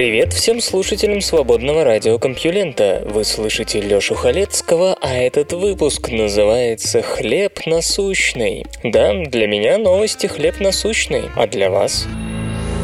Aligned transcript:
Привет 0.00 0.32
всем 0.32 0.62
слушателям 0.62 1.20
свободного 1.20 1.84
радиокомпьюлента. 1.84 3.02
Вы 3.04 3.22
слышите 3.22 3.82
Лёшу 3.82 4.14
Халецкого, 4.14 4.96
а 4.98 5.14
этот 5.14 5.52
выпуск 5.52 6.08
называется 6.08 7.02
«Хлеб 7.02 7.66
насущный». 7.66 8.64
Да, 8.82 9.12
для 9.12 9.46
меня 9.46 9.76
новости 9.76 10.26
«Хлеб 10.26 10.58
насущный», 10.58 11.24
а 11.36 11.46
для 11.46 11.68
вас? 11.68 12.06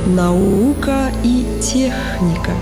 Наука 0.06 1.10
и 1.24 1.46
техника. 1.62 2.52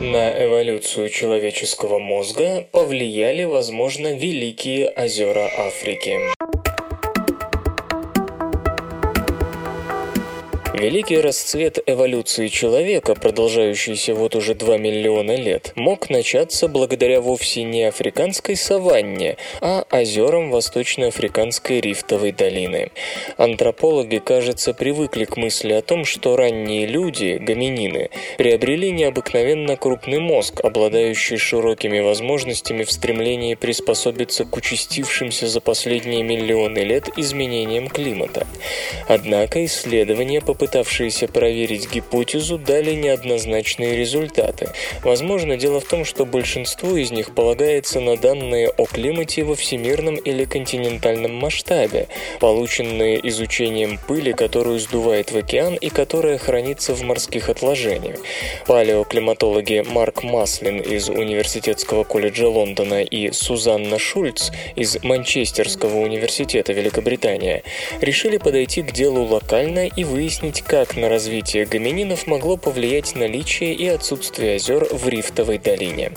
На 0.00 0.44
эволюцию 0.44 1.08
человеческого 1.08 1.98
мозга 1.98 2.66
повлияли, 2.72 3.44
возможно, 3.44 4.12
великие 4.12 4.90
озера 4.90 5.48
Африки. 5.56 6.18
Великий 10.84 11.18
расцвет 11.18 11.78
эволюции 11.86 12.48
человека, 12.48 13.14
продолжающийся 13.14 14.14
вот 14.14 14.36
уже 14.36 14.54
2 14.54 14.76
миллиона 14.76 15.34
лет, 15.34 15.72
мог 15.76 16.10
начаться 16.10 16.68
благодаря 16.68 17.22
вовсе 17.22 17.62
не 17.62 17.84
африканской 17.84 18.54
саванне, 18.54 19.38
а 19.62 19.86
озерам 19.90 20.50
Восточноафриканской 20.50 21.80
рифтовой 21.80 22.32
долины. 22.32 22.90
Антропологи, 23.38 24.18
кажется, 24.18 24.74
привыкли 24.74 25.24
к 25.24 25.38
мысли 25.38 25.72
о 25.72 25.80
том, 25.80 26.04
что 26.04 26.36
ранние 26.36 26.84
люди, 26.84 27.38
гоминины, 27.40 28.10
приобрели 28.36 28.90
необыкновенно 28.90 29.78
крупный 29.78 30.18
мозг, 30.18 30.60
обладающий 30.62 31.38
широкими 31.38 32.00
возможностями 32.00 32.84
в 32.84 32.92
стремлении 32.92 33.54
приспособиться 33.54 34.44
к 34.44 34.54
участившимся 34.54 35.48
за 35.48 35.62
последние 35.62 36.22
миллионы 36.22 36.80
лет 36.80 37.08
изменениям 37.16 37.88
климата. 37.88 38.46
Однако 39.08 39.64
исследования 39.64 40.42
попытались 40.42 40.73
пытавшиеся 40.74 41.28
проверить 41.28 41.88
гипотезу, 41.88 42.58
дали 42.58 42.94
неоднозначные 42.94 43.96
результаты. 43.96 44.70
Возможно, 45.04 45.56
дело 45.56 45.78
в 45.80 45.84
том, 45.84 46.04
что 46.04 46.26
большинство 46.26 46.96
из 46.96 47.12
них 47.12 47.32
полагается 47.32 48.00
на 48.00 48.16
данные 48.16 48.70
о 48.70 48.84
климате 48.86 49.44
во 49.44 49.54
всемирном 49.54 50.16
или 50.16 50.44
континентальном 50.44 51.32
масштабе, 51.32 52.08
полученные 52.40 53.20
изучением 53.28 54.00
пыли, 54.08 54.32
которую 54.32 54.80
сдувает 54.80 55.30
в 55.30 55.36
океан 55.36 55.76
и 55.76 55.90
которая 55.90 56.38
хранится 56.38 56.92
в 56.92 57.02
морских 57.02 57.48
отложениях. 57.48 58.16
Палеоклиматологи 58.66 59.84
Марк 59.88 60.24
Маслин 60.24 60.80
из 60.80 61.08
Университетского 61.08 62.02
колледжа 62.02 62.48
Лондона 62.48 63.04
и 63.04 63.30
Сузанна 63.30 64.00
Шульц 64.00 64.50
из 64.74 65.00
Манчестерского 65.04 65.98
университета 65.98 66.72
Великобритания 66.72 67.62
решили 68.00 68.38
подойти 68.38 68.82
к 68.82 68.90
делу 68.90 69.22
локально 69.22 69.86
и 69.86 70.02
выяснить, 70.02 70.53
как 70.62 70.96
на 70.96 71.08
развитие 71.08 71.66
гомининов 71.66 72.26
могло 72.26 72.56
повлиять 72.56 73.14
наличие 73.14 73.74
и 73.74 73.86
отсутствие 73.88 74.56
озер 74.56 74.86
в 74.90 75.08
рифтовой 75.08 75.58
долине. 75.58 76.12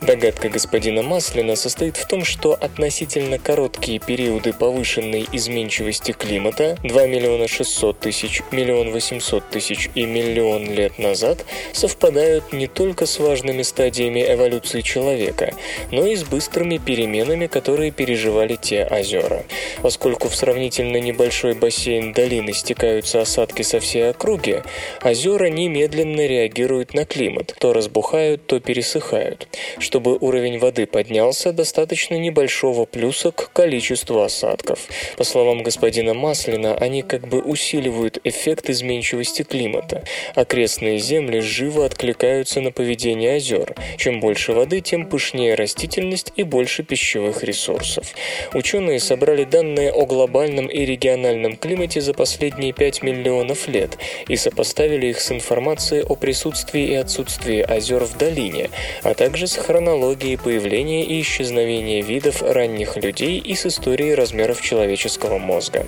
Догадка 0.00 0.48
господина 0.48 1.02
Маслина 1.02 1.56
состоит 1.56 1.96
в 1.96 2.06
том, 2.06 2.24
что 2.24 2.52
относительно 2.54 3.38
короткие 3.38 3.98
периоды 3.98 4.52
повышенной 4.52 5.26
изменчивости 5.32 6.12
климата 6.12 6.78
2 6.84 7.06
миллиона 7.06 7.48
600 7.48 7.98
тысяч, 8.00 8.42
миллион 8.52 8.92
800 8.92 9.50
тысяч 9.50 9.90
и 9.94 10.04
миллион 10.04 10.72
лет 10.72 10.98
назад 10.98 11.44
совпадают 11.72 12.52
не 12.52 12.66
только 12.66 13.06
с 13.06 13.18
важными 13.18 13.62
стадиями 13.62 14.24
эволюции 14.26 14.80
человека, 14.80 15.54
но 15.90 16.06
и 16.06 16.16
с 16.16 16.24
быстрыми 16.24 16.78
переменами, 16.78 17.46
которые 17.46 17.90
переживали 17.90 18.56
те 18.56 18.84
озера. 18.84 19.44
Поскольку 19.82 20.28
в 20.28 20.36
сравнительно 20.36 20.98
небольшой 20.98 21.54
бассейн 21.54 22.12
долины 22.12 22.52
стекаются 22.52 23.20
осадки 23.20 23.62
со 23.62 23.79
всей 23.80 24.10
округи, 24.10 24.62
озера 25.02 25.46
немедленно 25.46 26.26
реагируют 26.26 26.94
на 26.94 27.04
климат, 27.04 27.54
то 27.58 27.72
разбухают, 27.72 28.46
то 28.46 28.60
пересыхают. 28.60 29.48
Чтобы 29.78 30.16
уровень 30.18 30.58
воды 30.58 30.86
поднялся, 30.86 31.52
достаточно 31.52 32.14
небольшого 32.14 32.84
плюса 32.84 33.32
к 33.32 33.52
количеству 33.52 34.20
осадков. 34.20 34.88
По 35.16 35.24
словам 35.24 35.62
господина 35.62 36.14
Маслина, 36.14 36.74
они 36.76 37.02
как 37.02 37.28
бы 37.28 37.40
усиливают 37.40 38.18
эффект 38.24 38.70
изменчивости 38.70 39.42
климата. 39.42 40.04
Окрестные 40.34 40.98
земли 40.98 41.40
живо 41.40 41.86
откликаются 41.86 42.60
на 42.60 42.70
поведение 42.70 43.36
озер. 43.36 43.74
Чем 43.96 44.20
больше 44.20 44.52
воды, 44.52 44.80
тем 44.80 45.06
пышнее 45.06 45.54
растительность 45.54 46.32
и 46.36 46.42
больше 46.42 46.82
пищевых 46.82 47.42
ресурсов. 47.42 48.12
Ученые 48.54 49.00
собрали 49.00 49.44
данные 49.44 49.92
о 49.92 50.06
глобальном 50.06 50.66
и 50.66 50.84
региональном 50.84 51.56
климате 51.56 52.00
за 52.00 52.14
последние 52.14 52.72
5 52.72 53.02
миллионов 53.02 53.68
лет 53.70 53.96
и 54.28 54.36
сопоставили 54.36 55.06
их 55.06 55.20
с 55.20 55.32
информацией 55.32 56.02
о 56.02 56.14
присутствии 56.14 56.88
и 56.88 56.94
отсутствии 56.94 57.60
озер 57.60 58.04
в 58.04 58.18
долине, 58.18 58.70
а 59.02 59.14
также 59.14 59.46
с 59.46 59.56
хронологией 59.56 60.36
появления 60.36 61.04
и 61.04 61.20
исчезновения 61.22 62.02
видов 62.02 62.42
ранних 62.42 62.96
людей 62.96 63.38
и 63.38 63.54
с 63.54 63.66
историей 63.66 64.14
размеров 64.14 64.60
человеческого 64.60 65.38
мозга. 65.38 65.86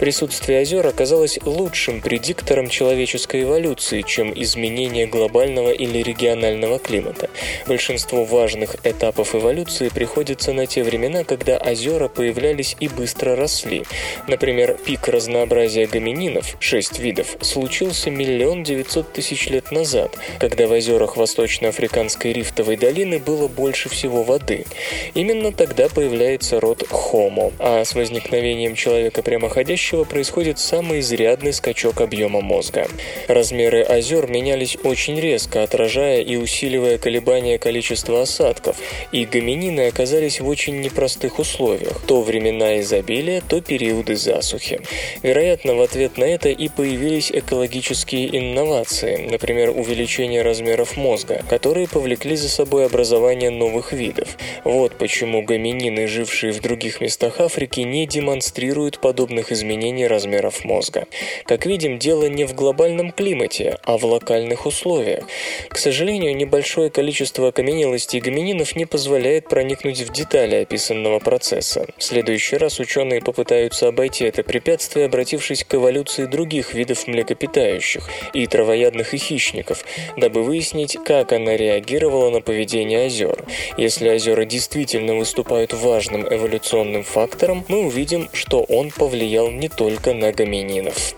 Присутствие 0.00 0.60
озер 0.60 0.86
оказалось 0.86 1.38
лучшим 1.44 2.00
предиктором 2.00 2.68
человеческой 2.68 3.42
эволюции, 3.42 4.02
чем 4.02 4.32
изменение 4.34 5.06
глобального 5.06 5.70
или 5.70 5.98
регионального 5.98 6.78
климата. 6.78 7.28
Большинство 7.66 8.24
важных 8.24 8.76
этапов 8.86 9.34
эволюции 9.34 9.88
приходится 9.88 10.52
на 10.52 10.66
те 10.66 10.82
времена, 10.82 11.24
когда 11.24 11.56
озера 11.56 12.08
появлялись 12.08 12.76
и 12.80 12.88
быстро 12.88 13.36
росли. 13.36 13.84
Например, 14.28 14.76
пик 14.84 15.08
разнообразия 15.08 15.86
гомининов, 15.86 16.56
6 16.60 16.98
видов, 16.98 17.23
случился 17.40 18.10
миллион 18.10 18.62
девятьсот 18.64 19.12
тысяч 19.12 19.48
лет 19.48 19.70
назад, 19.70 20.16
когда 20.38 20.66
в 20.66 20.72
озерах 20.72 21.16
Восточноафриканской 21.16 22.32
рифтовой 22.32 22.76
долины 22.76 23.18
было 23.18 23.48
больше 23.48 23.88
всего 23.88 24.22
воды. 24.22 24.66
Именно 25.14 25.52
тогда 25.52 25.88
появляется 25.88 26.60
род 26.60 26.82
Homo, 26.90 27.52
а 27.58 27.84
с 27.84 27.94
возникновением 27.94 28.74
человека 28.74 29.22
прямоходящего 29.22 30.04
происходит 30.04 30.58
самый 30.58 31.00
изрядный 31.00 31.52
скачок 31.52 32.00
объема 32.00 32.40
мозга. 32.40 32.88
Размеры 33.28 33.82
озер 33.82 34.26
менялись 34.28 34.76
очень 34.82 35.20
резко, 35.20 35.62
отражая 35.62 36.20
и 36.20 36.36
усиливая 36.36 36.98
колебания 36.98 37.58
количества 37.58 38.22
осадков, 38.22 38.76
и 39.12 39.24
гоминины 39.24 39.86
оказались 39.86 40.40
в 40.40 40.48
очень 40.48 40.80
непростых 40.80 41.38
условиях, 41.38 42.00
то 42.06 42.22
времена 42.22 42.80
изобилия, 42.80 43.40
то 43.46 43.60
периоды 43.60 44.16
засухи. 44.16 44.80
Вероятно, 45.22 45.74
в 45.74 45.80
ответ 45.80 46.18
на 46.18 46.24
это 46.24 46.48
и 46.48 46.68
появились 46.68 47.13
экологические 47.20 48.36
инновации, 48.36 49.28
например, 49.30 49.70
увеличение 49.70 50.42
размеров 50.42 50.96
мозга, 50.96 51.42
которые 51.48 51.88
повлекли 51.88 52.36
за 52.36 52.48
собой 52.48 52.86
образование 52.86 53.50
новых 53.50 53.92
видов. 53.92 54.36
Вот 54.64 54.96
почему 54.96 55.42
гоминины, 55.42 56.06
жившие 56.06 56.52
в 56.52 56.60
других 56.60 57.00
местах 57.00 57.40
Африки, 57.40 57.80
не 57.80 58.06
демонстрируют 58.06 58.98
подобных 58.98 59.52
изменений 59.52 60.06
размеров 60.06 60.64
мозга. 60.64 61.06
Как 61.44 61.66
видим, 61.66 61.98
дело 61.98 62.28
не 62.28 62.44
в 62.44 62.54
глобальном 62.54 63.12
климате, 63.12 63.78
а 63.84 63.96
в 63.96 64.04
локальных 64.04 64.66
условиях. 64.66 65.24
К 65.68 65.78
сожалению, 65.78 66.36
небольшое 66.36 66.90
количество 66.90 67.48
окаменелостей 67.48 68.20
гомининов 68.20 68.76
не 68.76 68.86
позволяет 68.86 69.48
проникнуть 69.48 70.00
в 70.00 70.12
детали 70.12 70.56
описанного 70.56 71.18
процесса. 71.18 71.86
В 71.96 72.02
следующий 72.02 72.56
раз 72.56 72.80
ученые 72.80 73.20
попытаются 73.20 73.88
обойти 73.88 74.24
это 74.24 74.42
препятствие, 74.42 75.06
обратившись 75.06 75.64
к 75.64 75.74
эволюции 75.74 76.24
других 76.24 76.74
видов 76.74 77.03
млекопитающих 77.06 78.08
и 78.32 78.46
травоядных 78.46 79.14
и 79.14 79.18
хищников, 79.18 79.84
дабы 80.16 80.42
выяснить, 80.42 80.96
как 81.04 81.32
она 81.32 81.56
реагировала 81.56 82.30
на 82.30 82.40
поведение 82.40 83.06
озер. 83.06 83.44
Если 83.76 84.08
озера 84.08 84.44
действительно 84.44 85.14
выступают 85.14 85.72
важным 85.72 86.26
эволюционным 86.26 87.02
фактором, 87.02 87.64
мы 87.68 87.86
увидим, 87.86 88.28
что 88.32 88.62
он 88.62 88.90
повлиял 88.90 89.50
не 89.50 89.68
только 89.68 90.14
на 90.14 90.32
гомининов. 90.32 91.14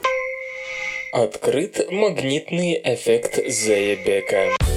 Открыт 1.12 1.90
магнитный 1.90 2.80
эффект 2.84 3.40
Зейбека. 3.46 4.75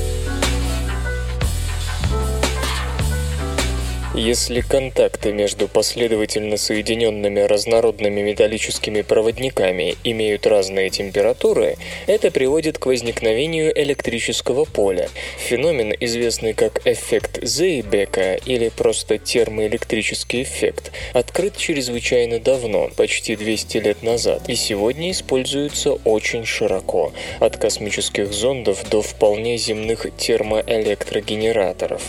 Если 4.15 4.61
контакты 4.61 5.31
между 5.31 5.67
последовательно 5.67 6.57
соединенными 6.57 7.41
разнородными 7.41 8.21
металлическими 8.21 9.03
проводниками 9.03 9.97
имеют 10.03 10.47
разные 10.47 10.89
температуры, 10.89 11.75
это 12.07 12.31
приводит 12.31 12.79
к 12.79 12.87
возникновению 12.87 13.71
электрического 13.79 14.65
поля. 14.65 15.09
Феномен, 15.37 15.93
известный 15.99 16.53
как 16.53 16.87
эффект 16.87 17.37
Зейбека 17.43 18.33
или 18.33 18.69
просто 18.69 19.19
термоэлектрический 19.19 20.41
эффект, 20.41 20.91
открыт 21.13 21.55
чрезвычайно 21.55 22.39
давно, 22.39 22.89
почти 22.95 23.35
200 23.35 23.77
лет 23.77 24.01
назад, 24.01 24.49
и 24.49 24.55
сегодня 24.55 25.11
используется 25.11 25.93
очень 25.93 26.45
широко, 26.45 27.13
от 27.39 27.57
космических 27.57 28.33
зондов 28.33 28.89
до 28.89 29.03
вполне 29.03 29.57
земных 29.57 30.07
термоэлектрогенераторов. 30.17 32.01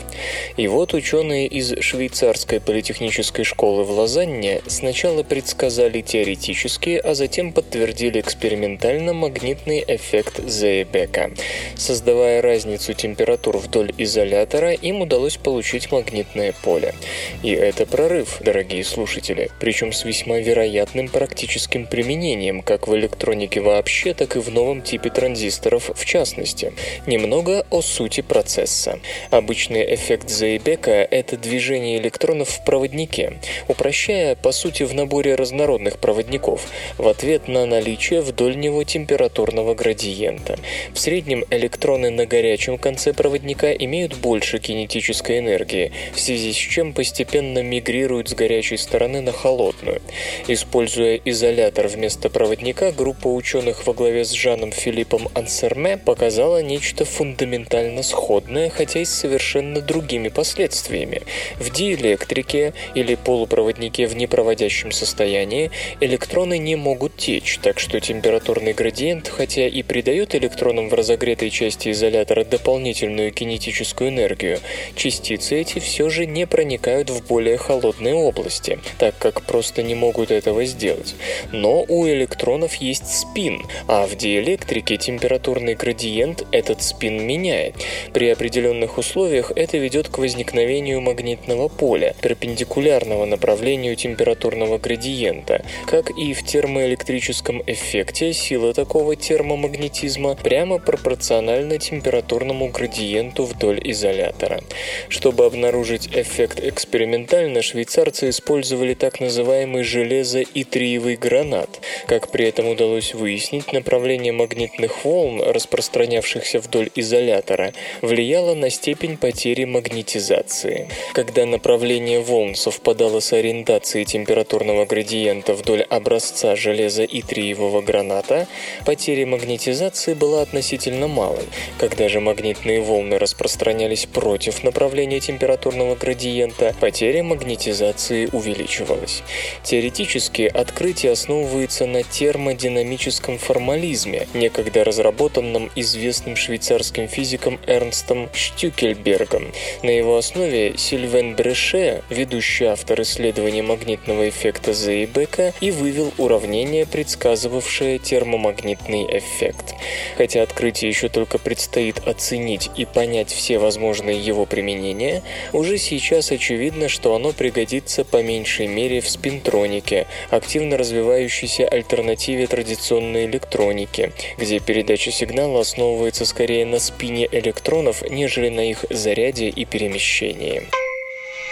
И 0.57 0.67
вот 0.67 0.95
ученые 0.95 1.47
из 1.47 1.75
швейцарской 1.91 2.61
политехнической 2.61 3.45
школы 3.45 3.83
в 3.83 3.91
Лозанне 3.91 4.63
сначала 4.69 5.25
предсказали 5.25 6.03
теоретически, 6.03 7.01
а 7.03 7.15
затем 7.15 7.53
подтвердили 7.53 8.21
экспериментально 8.21 9.13
магнитный 9.13 9.85
эффект 9.89 10.41
Зейбека. 10.47 11.33
Создавая 11.75 12.43
разницу 12.43 12.95
температур 12.95 13.57
вдоль 13.57 13.93
изолятора, 13.99 14.73
им 14.73 15.01
удалось 15.01 15.37
получить 15.37 15.91
магнитное 15.91 16.55
поле. 16.63 16.95
И 17.43 17.51
это 17.51 17.87
прорыв, 17.87 18.39
дорогие 18.41 18.85
слушатели, 18.85 19.51
причем 19.59 19.93
с 19.93 20.05
весьма 20.05 20.39
вероятным 20.39 21.09
практическим 21.09 21.89
применением 21.89 22.63
как 22.63 22.87
в 22.87 22.95
электронике 22.95 23.61
вообще, 23.63 24.15
так 24.15 24.37
и 24.37 24.39
в 24.39 24.49
новом 24.51 24.83
типе 24.83 25.11
транзисторов 25.11 25.91
в 25.93 26.05
частности. 26.05 26.73
Немного 27.09 27.67
о 27.69 27.83
сути 27.83 28.21
процесса. 28.21 29.01
Обычный 29.31 29.93
эффект 29.93 30.31
Зейбека– 30.31 30.93
это 31.11 31.37
движение 31.37 31.80
электронов 31.81 32.49
в 32.49 32.65
проводнике, 32.65 33.39
упрощая, 33.69 34.35
по 34.35 34.53
сути, 34.53 34.83
в 34.83 34.95
наборе 34.95 35.35
разнородных 35.35 35.99
проводников, 35.99 36.67
в 36.99 37.09
ответ 37.09 37.49
на 37.49 37.67
наличие 37.67 38.21
вдоль 38.21 38.57
него 38.57 38.85
температурного 38.85 39.75
градиента. 39.75 40.59
В 40.93 40.99
среднем 40.99 41.45
электроны 41.51 42.11
на 42.11 42.27
горячем 42.27 42.79
конце 42.79 43.13
проводника 43.13 43.73
имеют 43.73 44.17
больше 44.17 44.59
кинетической 44.59 45.39
энергии, 45.39 45.93
в 46.15 46.21
связи 46.21 46.53
с 46.53 46.57
чем 46.57 46.93
постепенно 46.93 47.63
мигрируют 47.63 48.29
с 48.29 48.35
горячей 48.35 48.77
стороны 48.77 49.21
на 49.21 49.33
холодную. 49.33 50.03
Используя 50.49 51.21
изолятор 51.25 51.89
вместо 51.89 52.31
проводника, 52.31 52.93
группа 52.93 53.29
ученых 53.29 53.87
во 53.87 53.95
главе 53.95 54.25
с 54.25 54.33
Жаном 54.33 54.73
Филиппом 54.73 55.29
Ансерме 55.35 55.97
показала 55.97 56.63
нечто 56.63 57.05
фундаментально 57.05 58.03
сходное, 58.03 58.71
хотя 58.71 59.01
и 59.01 59.05
с 59.05 59.11
совершенно 59.11 59.81
другими 59.81 60.29
последствиями. 60.29 61.23
В 61.59 61.70
диэлектрике 61.73 62.75
или 62.95 63.15
полупроводнике 63.15 64.07
в 64.07 64.17
непроводящем 64.17 64.93
состоянии 64.93 65.71
электроны 66.01 66.59
не 66.59 66.77
могут 66.77 67.17
течь, 67.17 67.59
так 67.63 67.79
что 67.79 68.01
температурный 68.01 68.73
градиент, 68.73 69.29
хотя 69.29 69.67
и 69.67 69.83
придает 69.83 70.35
электронам 70.35 70.89
в 70.89 70.95
разогретой 70.95 71.51
части 71.51 71.91
изолятора 71.91 72.45
дополнительную 72.45 73.33
кинетическую 73.33 74.11
энергию, 74.11 74.59
частицы 74.95 75.61
эти 75.61 75.79
все 75.79 76.09
же 76.09 76.27
не 76.27 76.47
проникают 76.47 77.11
в 77.11 77.27
более 77.27 77.57
холодные 77.57 78.15
области, 78.15 78.79
так 78.99 79.17
как 79.19 79.43
просто 79.43 79.83
не 79.83 79.95
могут 79.95 80.31
этого 80.31 80.65
сделать. 80.65 81.15
Но 81.53 81.85
у 81.87 82.07
электронов 82.07 82.75
есть 82.77 83.07
спин, 83.07 83.63
а 83.87 84.07
в 84.07 84.17
диэлектрике 84.17 84.97
температурный 84.97 85.75
градиент 85.75 86.45
этот 86.53 86.83
спин 86.83 87.27
меняет. 87.27 87.75
При 88.13 88.29
определенных 88.29 88.99
условиях 88.99 89.53
это 89.55 89.79
ведет 89.79 90.09
к 90.09 90.19
возникновению 90.19 91.01
магнитного 91.01 91.60
поля, 91.69 92.15
перпендикулярного 92.21 93.25
направлению 93.25 93.97
температурного 93.97 94.79
градиента. 94.79 95.65
Как 95.87 96.11
и 96.11 96.33
в 96.35 96.45
термоэлектрическом 96.45 97.63
эффекте, 97.67 98.33
сила 98.33 98.73
такого 98.75 99.17
термомагнетизма 99.17 100.37
прямо 100.37 100.79
пропорциональна 100.79 101.79
температурному 101.79 102.69
градиенту 102.69 103.45
вдоль 103.45 103.81
изолятора. 103.85 104.61
Чтобы 105.09 105.45
обнаружить 105.47 106.09
эффект 106.15 106.61
экспериментально, 106.61 107.63
швейцарцы 107.63 108.31
использовали 108.31 108.95
так 108.95 109.21
называемый 109.21 109.83
железо-итриевый 109.83 111.17
гранат. 111.17 111.81
Как 112.07 112.31
при 112.31 112.47
этом 112.47 112.69
удалось 112.69 113.15
выяснить, 113.15 113.73
направление 113.73 114.33
магнитных 114.33 115.05
волн, 115.05 115.43
распространявшихся 115.43 116.61
вдоль 116.61 116.91
изолятора, 116.95 117.73
влияло 118.03 118.55
на 118.55 118.71
степень 118.71 119.17
потери 119.17 119.65
магнетизации. 119.65 120.89
Когда 121.13 121.47
направление 121.51 122.21
волн 122.21 122.55
совпадало 122.55 123.21
с 123.21 123.33
ориентацией 123.33 124.05
температурного 124.05 124.87
градиента 124.87 125.55
вдоль 125.55 125.83
образца 125.83 126.57
железо-итриевого 126.57 127.83
граната, 127.83 128.47
потеря 128.87 129.27
магнетизации 129.27 130.15
была 130.15 130.43
относительно 130.43 131.09
малой. 131.09 131.45
Когда 131.79 132.09
же 132.09 132.21
магнитные 132.21 132.81
волны 132.81 133.19
распространялись 133.19 134.07
против 134.07 134.63
направления 134.63 135.21
температурного 135.21 135.97
градиента, 135.97 136.75
потеря 136.81 137.23
магнетизации 137.23 138.29
увеличивалась. 138.33 139.23
Теоретически 139.63 140.43
открытие 140.43 141.13
основывается 141.13 141.87
на 141.87 142.03
термодинамическом 142.03 143.39
формализме, 143.39 144.29
некогда 144.35 144.85
разработанном 144.85 145.71
известным 145.75 146.37
швейцарским 146.37 147.09
физиком 147.09 147.59
Эрнстом 147.67 148.29
Штюкельбергом. 148.33 149.53
На 149.83 149.91
его 149.91 150.17
основе 150.17 150.75
Сильвен 150.77 151.35
Бреше, 151.41 152.03
ведущий 152.11 152.67
автор 152.67 153.01
исследования 153.01 153.63
магнитного 153.63 154.29
эффекта 154.29 154.75
Зейбека, 154.75 155.55
и 155.63 155.71
вывел 155.71 156.13
уравнение, 156.19 156.85
предсказывавшее 156.85 157.99
термомагнитный 157.99 159.07
эффект. 159.17 159.75
Хотя 160.19 160.43
открытие 160.43 160.91
еще 160.91 161.09
только 161.09 161.39
предстоит 161.39 162.07
оценить 162.07 162.69
и 162.77 162.85
понять 162.85 163.31
все 163.31 163.59
возможные 163.59 164.21
его 164.21 164.45
применения, 164.45 165.23
уже 165.55 165.79
сейчас 165.79 166.31
очевидно, 166.31 166.91
что 166.91 167.15
оно 167.15 167.33
пригодится 167.33 168.05
по 168.05 168.23
меньшей 168.23 168.67
мере 168.67 169.01
в 169.01 169.09
спинтронике, 169.09 170.09
активно 170.29 170.77
развивающейся 170.77 171.67
альтернативе 171.67 172.49
традиционной 172.49 173.25
электроники, 173.25 174.13
где 174.37 174.61
передача 174.61 175.11
сигнала 175.11 175.61
основывается 175.61 176.27
скорее 176.27 176.67
на 176.67 176.79
спине 176.79 177.27
электронов, 177.33 178.03
нежели 178.11 178.51
на 178.51 178.69
их 178.69 178.85
заряде 178.91 179.49
и 179.49 179.65
перемещении. 179.65 180.69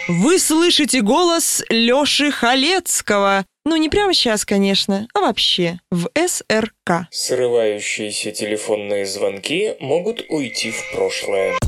Вы 0.08 0.38
слышите 0.38 1.02
голос 1.02 1.62
Лёши 1.69 2.31
Халецкого. 2.31 3.44
Ну, 3.66 3.76
не 3.76 3.90
прямо 3.90 4.14
сейчас, 4.14 4.46
конечно, 4.46 5.06
а 5.12 5.20
вообще, 5.20 5.81
в 5.90 6.08
СРК. 6.16 7.08
Срывающиеся 7.10 8.32
телефонные 8.32 9.05
звонки 9.05 9.75
могут 9.81 10.25
уйти 10.31 10.70
в 10.70 10.93
прошлое. 10.94 11.58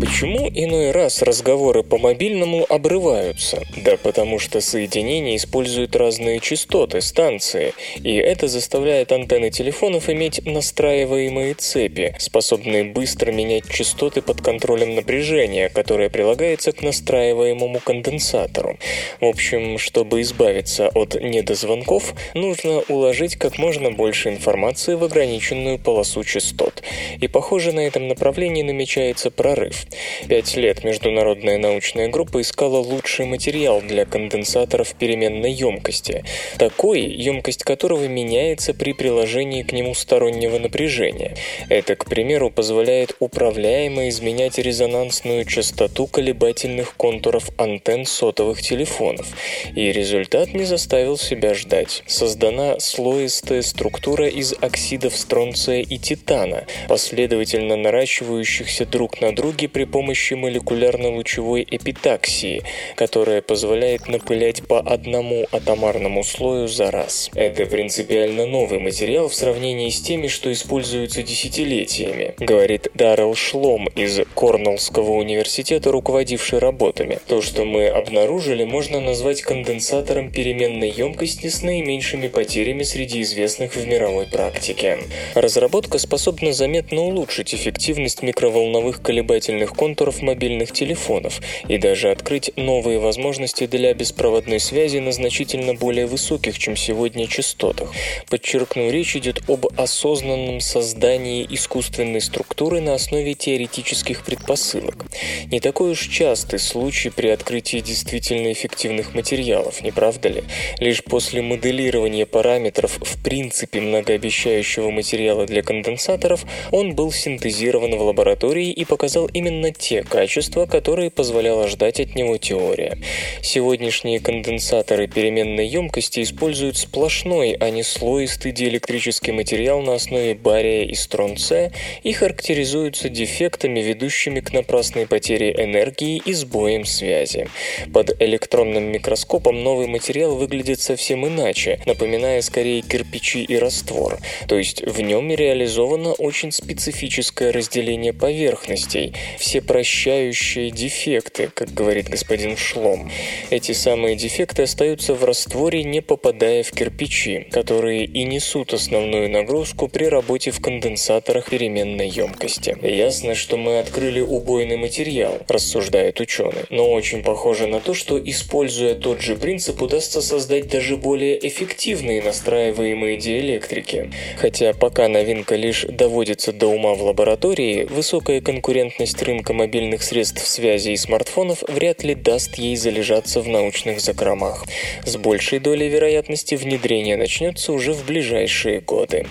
Почему 0.00 0.48
иной 0.48 0.92
раз 0.92 1.20
разговоры 1.20 1.82
по 1.82 1.98
мобильному 1.98 2.64
обрываются? 2.66 3.62
Да 3.76 3.98
потому 3.98 4.38
что 4.38 4.62
соединение 4.62 5.36
используют 5.36 5.94
разные 5.94 6.40
частоты, 6.40 7.02
станции, 7.02 7.74
и 8.02 8.16
это 8.16 8.48
заставляет 8.48 9.12
антенны 9.12 9.50
телефонов 9.50 10.08
иметь 10.08 10.40
настраиваемые 10.46 11.52
цепи, 11.52 12.14
способные 12.18 12.84
быстро 12.84 13.30
менять 13.30 13.68
частоты 13.70 14.22
под 14.22 14.40
контролем 14.40 14.94
напряжения, 14.94 15.68
которое 15.68 16.08
прилагается 16.08 16.72
к 16.72 16.80
настраиваемому 16.80 17.80
конденсатору. 17.80 18.78
В 19.20 19.26
общем, 19.26 19.76
чтобы 19.76 20.22
избавиться 20.22 20.88
от 20.88 21.14
недозвонков, 21.20 22.14
нужно 22.32 22.82
уложить 22.88 23.36
как 23.36 23.58
можно 23.58 23.90
больше 23.90 24.30
информации 24.30 24.94
в 24.94 25.04
ограниченную 25.04 25.78
полосу 25.78 26.24
частот. 26.24 26.82
И 27.20 27.28
похоже, 27.28 27.72
на 27.72 27.80
этом 27.80 28.08
направлении 28.08 28.62
намечается 28.62 29.30
прорыв. 29.30 29.84
Пять 30.28 30.56
лет 30.56 30.84
международная 30.84 31.58
научная 31.58 32.08
группа 32.08 32.40
искала 32.40 32.78
лучший 32.78 33.26
материал 33.26 33.80
для 33.80 34.04
конденсаторов 34.04 34.94
переменной 34.94 35.50
емкости, 35.52 36.24
такой, 36.58 37.00
емкость 37.00 37.64
которого 37.64 38.06
меняется 38.06 38.72
при 38.74 38.92
приложении 38.92 39.62
к 39.62 39.72
нему 39.72 39.94
стороннего 39.94 40.58
напряжения. 40.58 41.36
Это, 41.68 41.96
к 41.96 42.04
примеру, 42.04 42.50
позволяет 42.50 43.16
управляемо 43.18 44.08
изменять 44.08 44.58
резонансную 44.58 45.44
частоту 45.44 46.06
колебательных 46.06 46.94
контуров 46.96 47.50
антенн 47.58 48.06
сотовых 48.06 48.62
телефонов. 48.62 49.26
И 49.74 49.90
результат 49.90 50.54
не 50.54 50.64
заставил 50.64 51.18
себя 51.18 51.54
ждать. 51.54 52.04
Создана 52.06 52.78
слоистая 52.78 53.62
структура 53.62 54.28
из 54.28 54.54
оксидов 54.60 55.16
стронция 55.16 55.80
и 55.80 55.98
титана, 55.98 56.64
последовательно 56.88 57.76
наращивающихся 57.76 58.86
друг 58.86 59.20
на 59.20 59.34
друге 59.34 59.68
при 59.68 59.79
помощи 59.86 60.34
молекулярно-лучевой 60.34 61.66
эпитаксии, 61.70 62.62
которая 62.96 63.42
позволяет 63.42 64.08
напылять 64.08 64.62
по 64.66 64.80
одному 64.80 65.46
атомарному 65.52 66.24
слою 66.24 66.68
за 66.68 66.90
раз. 66.90 67.30
Это 67.34 67.66
принципиально 67.66 68.46
новый 68.46 68.78
материал 68.78 69.28
в 69.28 69.34
сравнении 69.34 69.90
с 69.90 70.00
теми, 70.00 70.28
что 70.28 70.52
используются 70.52 71.22
десятилетиями, 71.22 72.34
говорит 72.38 72.88
Даррел 72.94 73.34
Шлом 73.34 73.88
из 73.88 74.20
Корнеллского 74.34 75.12
университета, 75.12 75.92
руководивший 75.92 76.58
работами. 76.58 77.18
То, 77.26 77.42
что 77.42 77.64
мы 77.64 77.88
обнаружили, 77.88 78.64
можно 78.64 79.00
назвать 79.00 79.42
конденсатором 79.42 80.30
переменной 80.30 80.90
емкости 80.90 81.48
с 81.48 81.62
наименьшими 81.62 82.28
потерями 82.28 82.82
среди 82.82 83.22
известных 83.22 83.76
в 83.76 83.86
мировой 83.86 84.26
практике. 84.26 84.98
Разработка 85.34 85.98
способна 85.98 86.52
заметно 86.52 87.02
улучшить 87.02 87.54
эффективность 87.54 88.22
микроволновых 88.22 89.02
колебательных 89.02 89.69
контуров 89.74 90.22
мобильных 90.22 90.72
телефонов 90.72 91.40
и 91.68 91.78
даже 91.78 92.10
открыть 92.10 92.52
новые 92.56 92.98
возможности 92.98 93.66
для 93.66 93.92
беспроводной 93.94 94.60
связи 94.60 94.98
на 94.98 95.12
значительно 95.12 95.74
более 95.74 96.06
высоких, 96.06 96.58
чем 96.58 96.76
сегодня, 96.76 97.26
частотах. 97.26 97.92
Подчеркну, 98.28 98.90
речь 98.90 99.16
идет 99.16 99.42
об 99.48 99.66
осознанном 99.76 100.60
создании 100.60 101.46
искусственной 101.48 102.20
структуры 102.20 102.80
на 102.80 102.94
основе 102.94 103.34
теоретических 103.34 104.24
предпосылок. 104.24 105.06
Не 105.50 105.60
такой 105.60 105.92
уж 105.92 106.08
частый 106.08 106.58
случай 106.58 107.10
при 107.10 107.28
открытии 107.28 107.80
действительно 107.80 108.52
эффективных 108.52 109.14
материалов, 109.14 109.82
не 109.82 109.90
правда 109.90 110.28
ли? 110.28 110.44
Лишь 110.78 111.02
после 111.04 111.42
моделирования 111.42 112.26
параметров 112.26 112.98
в 113.00 113.22
принципе 113.22 113.80
многообещающего 113.80 114.90
материала 114.90 115.46
для 115.46 115.62
конденсаторов 115.62 116.44
он 116.70 116.94
был 116.94 117.12
синтезирован 117.12 117.96
в 117.96 118.02
лаборатории 118.02 118.70
и 118.70 118.84
показал 118.84 119.26
именно 119.26 119.49
те 119.72 120.02
качества, 120.02 120.66
которые 120.66 121.10
позволяла 121.10 121.68
ждать 121.68 122.00
от 122.00 122.14
него 122.14 122.36
теория. 122.36 122.98
Сегодняшние 123.42 124.20
конденсаторы 124.20 125.08
переменной 125.08 125.66
емкости 125.66 126.22
используют 126.22 126.76
сплошной, 126.76 127.56
а 127.58 127.70
не 127.70 127.82
слоистый 127.82 128.52
диэлектрический 128.52 129.32
материал 129.32 129.80
на 129.82 129.94
основе 129.94 130.34
бария 130.34 130.84
и 130.84 130.94
стронция 130.94 131.72
и 132.02 132.12
характеризуются 132.12 133.08
дефектами, 133.08 133.80
ведущими 133.80 134.40
к 134.40 134.52
напрасной 134.52 135.06
потере 135.06 135.52
энергии 135.52 136.22
и 136.24 136.32
сбоем 136.32 136.84
связи. 136.84 137.48
Под 137.92 138.20
электронным 138.22 138.84
микроскопом 138.84 139.62
новый 139.62 139.86
материал 139.86 140.36
выглядит 140.36 140.80
совсем 140.80 141.26
иначе, 141.26 141.80
напоминая 141.86 142.42
скорее 142.42 142.82
кирпичи 142.82 143.42
и 143.42 143.56
раствор, 143.56 144.18
то 144.48 144.56
есть 144.56 144.82
в 144.82 145.00
нем 145.00 145.30
реализовано 145.30 146.12
очень 146.12 146.52
специфическое 146.52 147.52
разделение 147.52 148.12
поверхностей, 148.12 149.14
все 149.40 149.62
прощающие 149.62 150.70
дефекты, 150.70 151.50
как 151.52 151.72
говорит 151.72 152.08
господин 152.08 152.56
Шлом. 152.56 153.10
Эти 153.48 153.72
самые 153.72 154.14
дефекты 154.14 154.62
остаются 154.62 155.14
в 155.14 155.24
растворе, 155.24 155.82
не 155.82 156.02
попадая 156.02 156.62
в 156.62 156.70
кирпичи, 156.70 157.48
которые 157.50 158.04
и 158.04 158.24
несут 158.24 158.74
основную 158.74 159.30
нагрузку 159.30 159.88
при 159.88 160.04
работе 160.04 160.50
в 160.50 160.60
конденсаторах 160.60 161.48
переменной 161.48 162.08
емкости. 162.08 162.76
Ясно, 162.82 163.34
что 163.34 163.56
мы 163.56 163.78
открыли 163.78 164.20
убойный 164.20 164.76
материал, 164.76 165.38
рассуждает 165.48 166.20
ученый, 166.20 166.64
но 166.68 166.92
очень 166.92 167.22
похоже 167.22 167.66
на 167.66 167.80
то, 167.80 167.94
что 167.94 168.22
используя 168.22 168.94
тот 168.94 169.22
же 169.22 169.36
принцип 169.36 169.80
удастся 169.80 170.20
создать 170.20 170.68
даже 170.68 170.98
более 170.98 171.46
эффективные 171.48 172.22
настраиваемые 172.22 173.16
диэлектрики. 173.16 174.10
Хотя 174.36 174.74
пока 174.74 175.08
новинка 175.08 175.56
лишь 175.56 175.86
доводится 175.88 176.52
до 176.52 176.66
ума 176.66 176.92
в 176.92 177.02
лаборатории, 177.02 177.84
высокая 177.84 178.42
конкурентность 178.42 179.16
рынка 179.30 179.52
мобильных 179.52 180.02
средств 180.02 180.44
связи 180.44 180.90
и 180.90 180.96
смартфонов 180.96 181.62
вряд 181.68 182.02
ли 182.02 182.16
даст 182.16 182.56
ей 182.56 182.74
залежаться 182.74 183.40
в 183.40 183.46
научных 183.46 184.00
закромах. 184.00 184.64
С 185.06 185.16
большей 185.16 185.60
долей 185.60 185.88
вероятности 185.88 186.56
внедрение 186.56 187.16
начнется 187.16 187.72
уже 187.72 187.92
в 187.92 188.04
ближайшие 188.04 188.80
годы. 188.80 189.26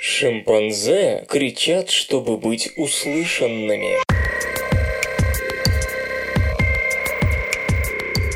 Шимпанзе 0.00 1.24
кричат, 1.28 1.90
чтобы 1.90 2.36
быть 2.36 2.70
услышанными. 2.76 3.96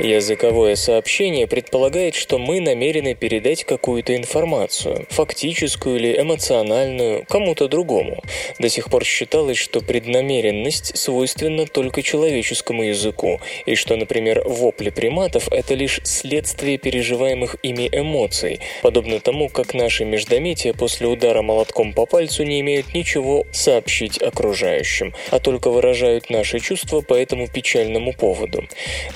Языковое 0.01 0.77
сообщение 0.77 1.49
предполагает, 1.49 2.15
что 2.15 2.39
мы 2.39 2.61
намерены 2.61 3.17
передать 3.17 3.65
какую-то 3.65 4.15
информацию, 4.15 5.07
фактическую 5.11 5.97
или 5.97 6.21
эмоциональную, 6.21 7.25
кому-то 7.29 7.67
другому. 7.67 8.23
До 8.61 8.69
сих 8.69 8.91
пор 8.91 9.05
считалось, 9.05 9.59
что 9.59 9.81
преднамеренность 9.81 10.97
свойственна 10.97 11.67
только 11.67 12.03
человеческому 12.03 12.85
языку, 12.85 13.41
и 13.67 13.75
что, 13.75 13.97
например, 13.97 14.45
вопли 14.47 14.91
приматов– 14.91 15.49
это 15.51 15.75
лишь 15.75 16.01
следствие 16.05 16.79
переживаемых 16.79 17.57
ими 17.65 17.89
эмоций, 17.91 18.61
подобно 18.83 19.19
тому, 19.19 19.49
как 19.49 19.75
наши 19.75 20.05
междометия 20.05 20.75
после 20.75 21.09
удара 21.09 21.43
молотком 21.43 21.93
по 21.93 22.07
пальцу 22.07 22.45
не 22.45 22.61
имеют 22.61 22.95
ничего 22.95 23.47
сообщить 23.53 24.23
окружающим, 24.23 25.13
а 25.33 25.41
только 25.41 25.71
выражают 25.71 26.31
наши 26.31 26.61
чувства 26.61 27.01
по 27.01 27.15
этому 27.15 27.49
печальному 27.49 28.13
поводу. 28.13 28.63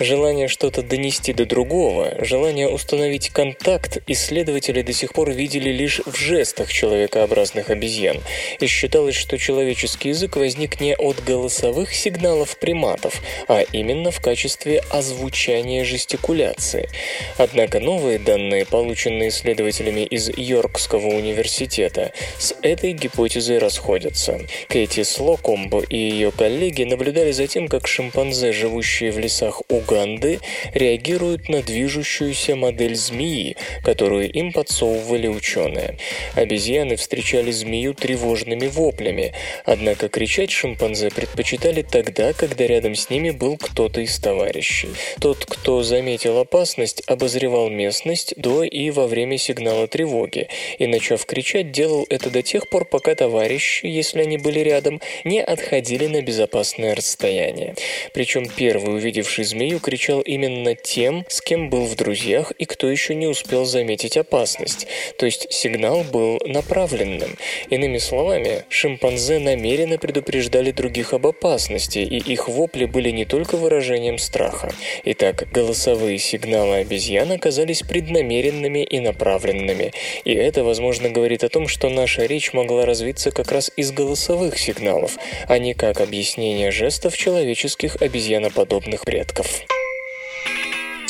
Желание 0.00 0.48
что 0.48 0.71
что-то 0.72 0.88
донести 0.88 1.34
до 1.34 1.44
другого, 1.44 2.14
желание 2.24 2.66
установить 2.66 3.28
контакт 3.28 3.98
исследователи 4.06 4.80
до 4.80 4.94
сих 4.94 5.12
пор 5.12 5.30
видели 5.30 5.70
лишь 5.70 6.00
в 6.06 6.16
жестах 6.16 6.72
человекообразных 6.72 7.68
обезьян, 7.68 8.22
и 8.58 8.66
считалось, 8.66 9.14
что 9.14 9.36
человеческий 9.36 10.10
язык 10.10 10.36
возник 10.36 10.80
не 10.80 10.96
от 10.96 11.22
голосовых 11.22 11.92
сигналов 11.92 12.58
приматов, 12.58 13.20
а 13.48 13.60
именно 13.72 14.10
в 14.10 14.20
качестве 14.20 14.82
озвучания 14.90 15.84
жестикуляции. 15.84 16.88
Однако 17.36 17.78
новые 17.78 18.18
данные, 18.18 18.64
полученные 18.64 19.28
исследователями 19.28 20.00
из 20.00 20.30
Йоркского 20.34 21.08
университета, 21.08 22.12
с 22.38 22.54
этой 22.62 22.92
гипотезой 22.92 23.58
расходятся. 23.58 24.40
Кэти 24.68 25.02
Слокомб 25.02 25.74
и 25.90 25.98
ее 25.98 26.32
коллеги 26.32 26.84
наблюдали 26.84 27.32
за 27.32 27.46
тем, 27.46 27.68
как 27.68 27.86
шимпанзе, 27.86 28.52
живущие 28.52 29.12
в 29.12 29.18
лесах 29.18 29.60
Уганды, 29.68 30.40
реагируют 30.74 31.48
на 31.48 31.62
движущуюся 31.62 32.56
модель 32.56 32.94
змеи, 32.94 33.56
которую 33.82 34.30
им 34.30 34.52
подсовывали 34.52 35.26
ученые. 35.28 35.96
Обезьяны 36.34 36.96
встречали 36.96 37.50
змею 37.50 37.94
тревожными 37.94 38.66
воплями, 38.66 39.32
однако 39.64 40.08
кричать 40.08 40.50
шимпанзе 40.50 41.10
предпочитали 41.10 41.82
тогда, 41.82 42.32
когда 42.32 42.66
рядом 42.66 42.94
с 42.94 43.10
ними 43.10 43.30
был 43.30 43.56
кто-то 43.56 44.00
из 44.00 44.18
товарищей. 44.18 44.90
Тот, 45.20 45.44
кто 45.44 45.82
заметил 45.82 46.38
опасность, 46.38 47.02
обозревал 47.06 47.68
местность 47.68 48.34
до 48.36 48.62
и 48.62 48.90
во 48.90 49.06
время 49.06 49.38
сигнала 49.38 49.86
тревоги, 49.86 50.48
и, 50.78 50.86
начав 50.86 51.24
кричать, 51.26 51.72
делал 51.72 52.06
это 52.08 52.30
до 52.30 52.42
тех 52.42 52.68
пор, 52.68 52.84
пока 52.84 53.14
товарищи, 53.14 53.86
если 53.86 54.20
они 54.22 54.38
были 54.38 54.60
рядом, 54.60 55.00
не 55.24 55.42
отходили 55.42 56.06
на 56.06 56.22
безопасное 56.22 56.94
расстояние. 56.94 57.74
Причем 58.12 58.48
первый, 58.48 58.94
увидевший 58.96 59.44
змею, 59.44 59.80
кричал 59.80 60.20
именно 60.20 60.51
именно 60.52 60.74
тем, 60.74 61.24
с 61.28 61.40
кем 61.40 61.70
был 61.70 61.86
в 61.86 61.96
друзьях 61.96 62.52
и 62.52 62.64
кто 62.64 62.90
еще 62.90 63.14
не 63.14 63.26
успел 63.26 63.64
заметить 63.64 64.16
опасность. 64.16 64.86
То 65.16 65.26
есть 65.26 65.52
сигнал 65.52 66.04
был 66.04 66.38
направленным. 66.44 67.36
Иными 67.70 67.98
словами, 67.98 68.64
шимпанзе 68.68 69.38
намеренно 69.38 69.98
предупреждали 69.98 70.70
других 70.70 71.12
об 71.12 71.26
опасности, 71.26 71.98
и 71.98 72.18
их 72.18 72.48
вопли 72.48 72.84
были 72.84 73.10
не 73.10 73.24
только 73.24 73.56
выражением 73.56 74.18
страха. 74.18 74.72
Итак, 75.04 75.48
голосовые 75.52 76.18
сигналы 76.18 76.76
обезьян 76.76 77.32
оказались 77.32 77.82
преднамеренными 77.82 78.84
и 78.84 79.00
направленными. 79.00 79.92
И 80.24 80.32
это, 80.32 80.64
возможно, 80.64 81.08
говорит 81.08 81.44
о 81.44 81.48
том, 81.48 81.68
что 81.68 81.88
наша 81.88 82.26
речь 82.26 82.52
могла 82.52 82.84
развиться 82.84 83.30
как 83.30 83.50
раз 83.52 83.70
из 83.76 83.92
голосовых 83.92 84.58
сигналов, 84.58 85.16
а 85.48 85.58
не 85.58 85.74
как 85.74 86.00
объяснение 86.00 86.70
жестов 86.70 87.16
человеческих 87.16 88.00
обезьяноподобных 88.00 89.04
предков. 89.04 89.64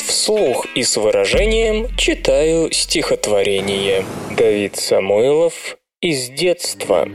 Вслух 0.05 0.65
и 0.75 0.83
с 0.83 0.97
выражением 0.97 1.87
читаю 1.95 2.71
стихотворение. 2.71 4.03
Давид 4.37 4.75
Самойлов 4.75 5.77
из 6.01 6.29
детства. 6.29 7.07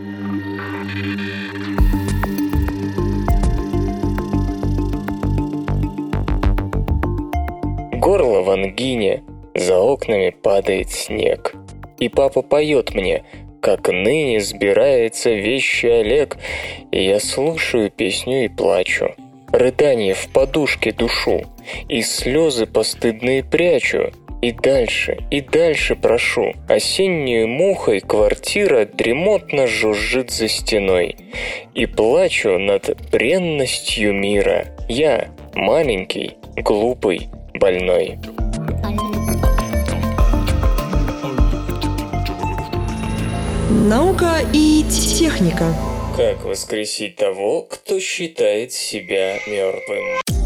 Горло 7.93 8.41
в 8.41 8.51
ангине, 8.51 9.23
за 9.55 9.79
окнами 9.79 10.31
падает 10.31 10.91
снег. 10.91 11.55
И 11.99 12.09
папа 12.09 12.41
поет 12.41 12.95
мне, 12.95 13.25
как 13.61 13.89
ныне 13.89 14.41
сбирается 14.41 15.31
вещи 15.31 15.87
Олег, 15.87 16.39
и 16.91 17.05
я 17.05 17.21
слушаю 17.21 17.91
песню 17.91 18.47
и 18.47 18.49
плачу. 18.49 19.15
Рыдание 19.53 20.13
в 20.13 20.29
подушке 20.29 20.93
душу, 20.93 21.43
и 21.89 22.03
слезы 22.03 22.67
постыдные 22.67 23.43
прячу. 23.43 24.13
И 24.41 24.53
дальше, 24.53 25.19
и 25.31 25.41
дальше 25.41 25.97
прошу. 25.97 26.53
Осеннюю 26.69 27.49
мухой 27.49 28.01
квартира 28.01 28.85
дремотно 28.85 29.67
жужжит 29.67 30.31
за 30.31 30.49
стеной. 30.49 31.17
И 31.75 31.87
плачу 31.87 32.59
над 32.59 32.97
бренностью 33.11 34.13
мира. 34.13 34.67
Я 34.89 35.29
маленький, 35.55 36.37
глупый, 36.57 37.29
больной. 37.55 38.19
Наука 43.71 44.41
и 44.53 44.85
техника. 44.85 45.75
Как 46.19 46.45
воскресить 46.45 47.15
того, 47.15 47.63
кто 47.63 48.01
считает 48.01 48.73
себя 48.73 49.39
мертвым? 49.47 50.38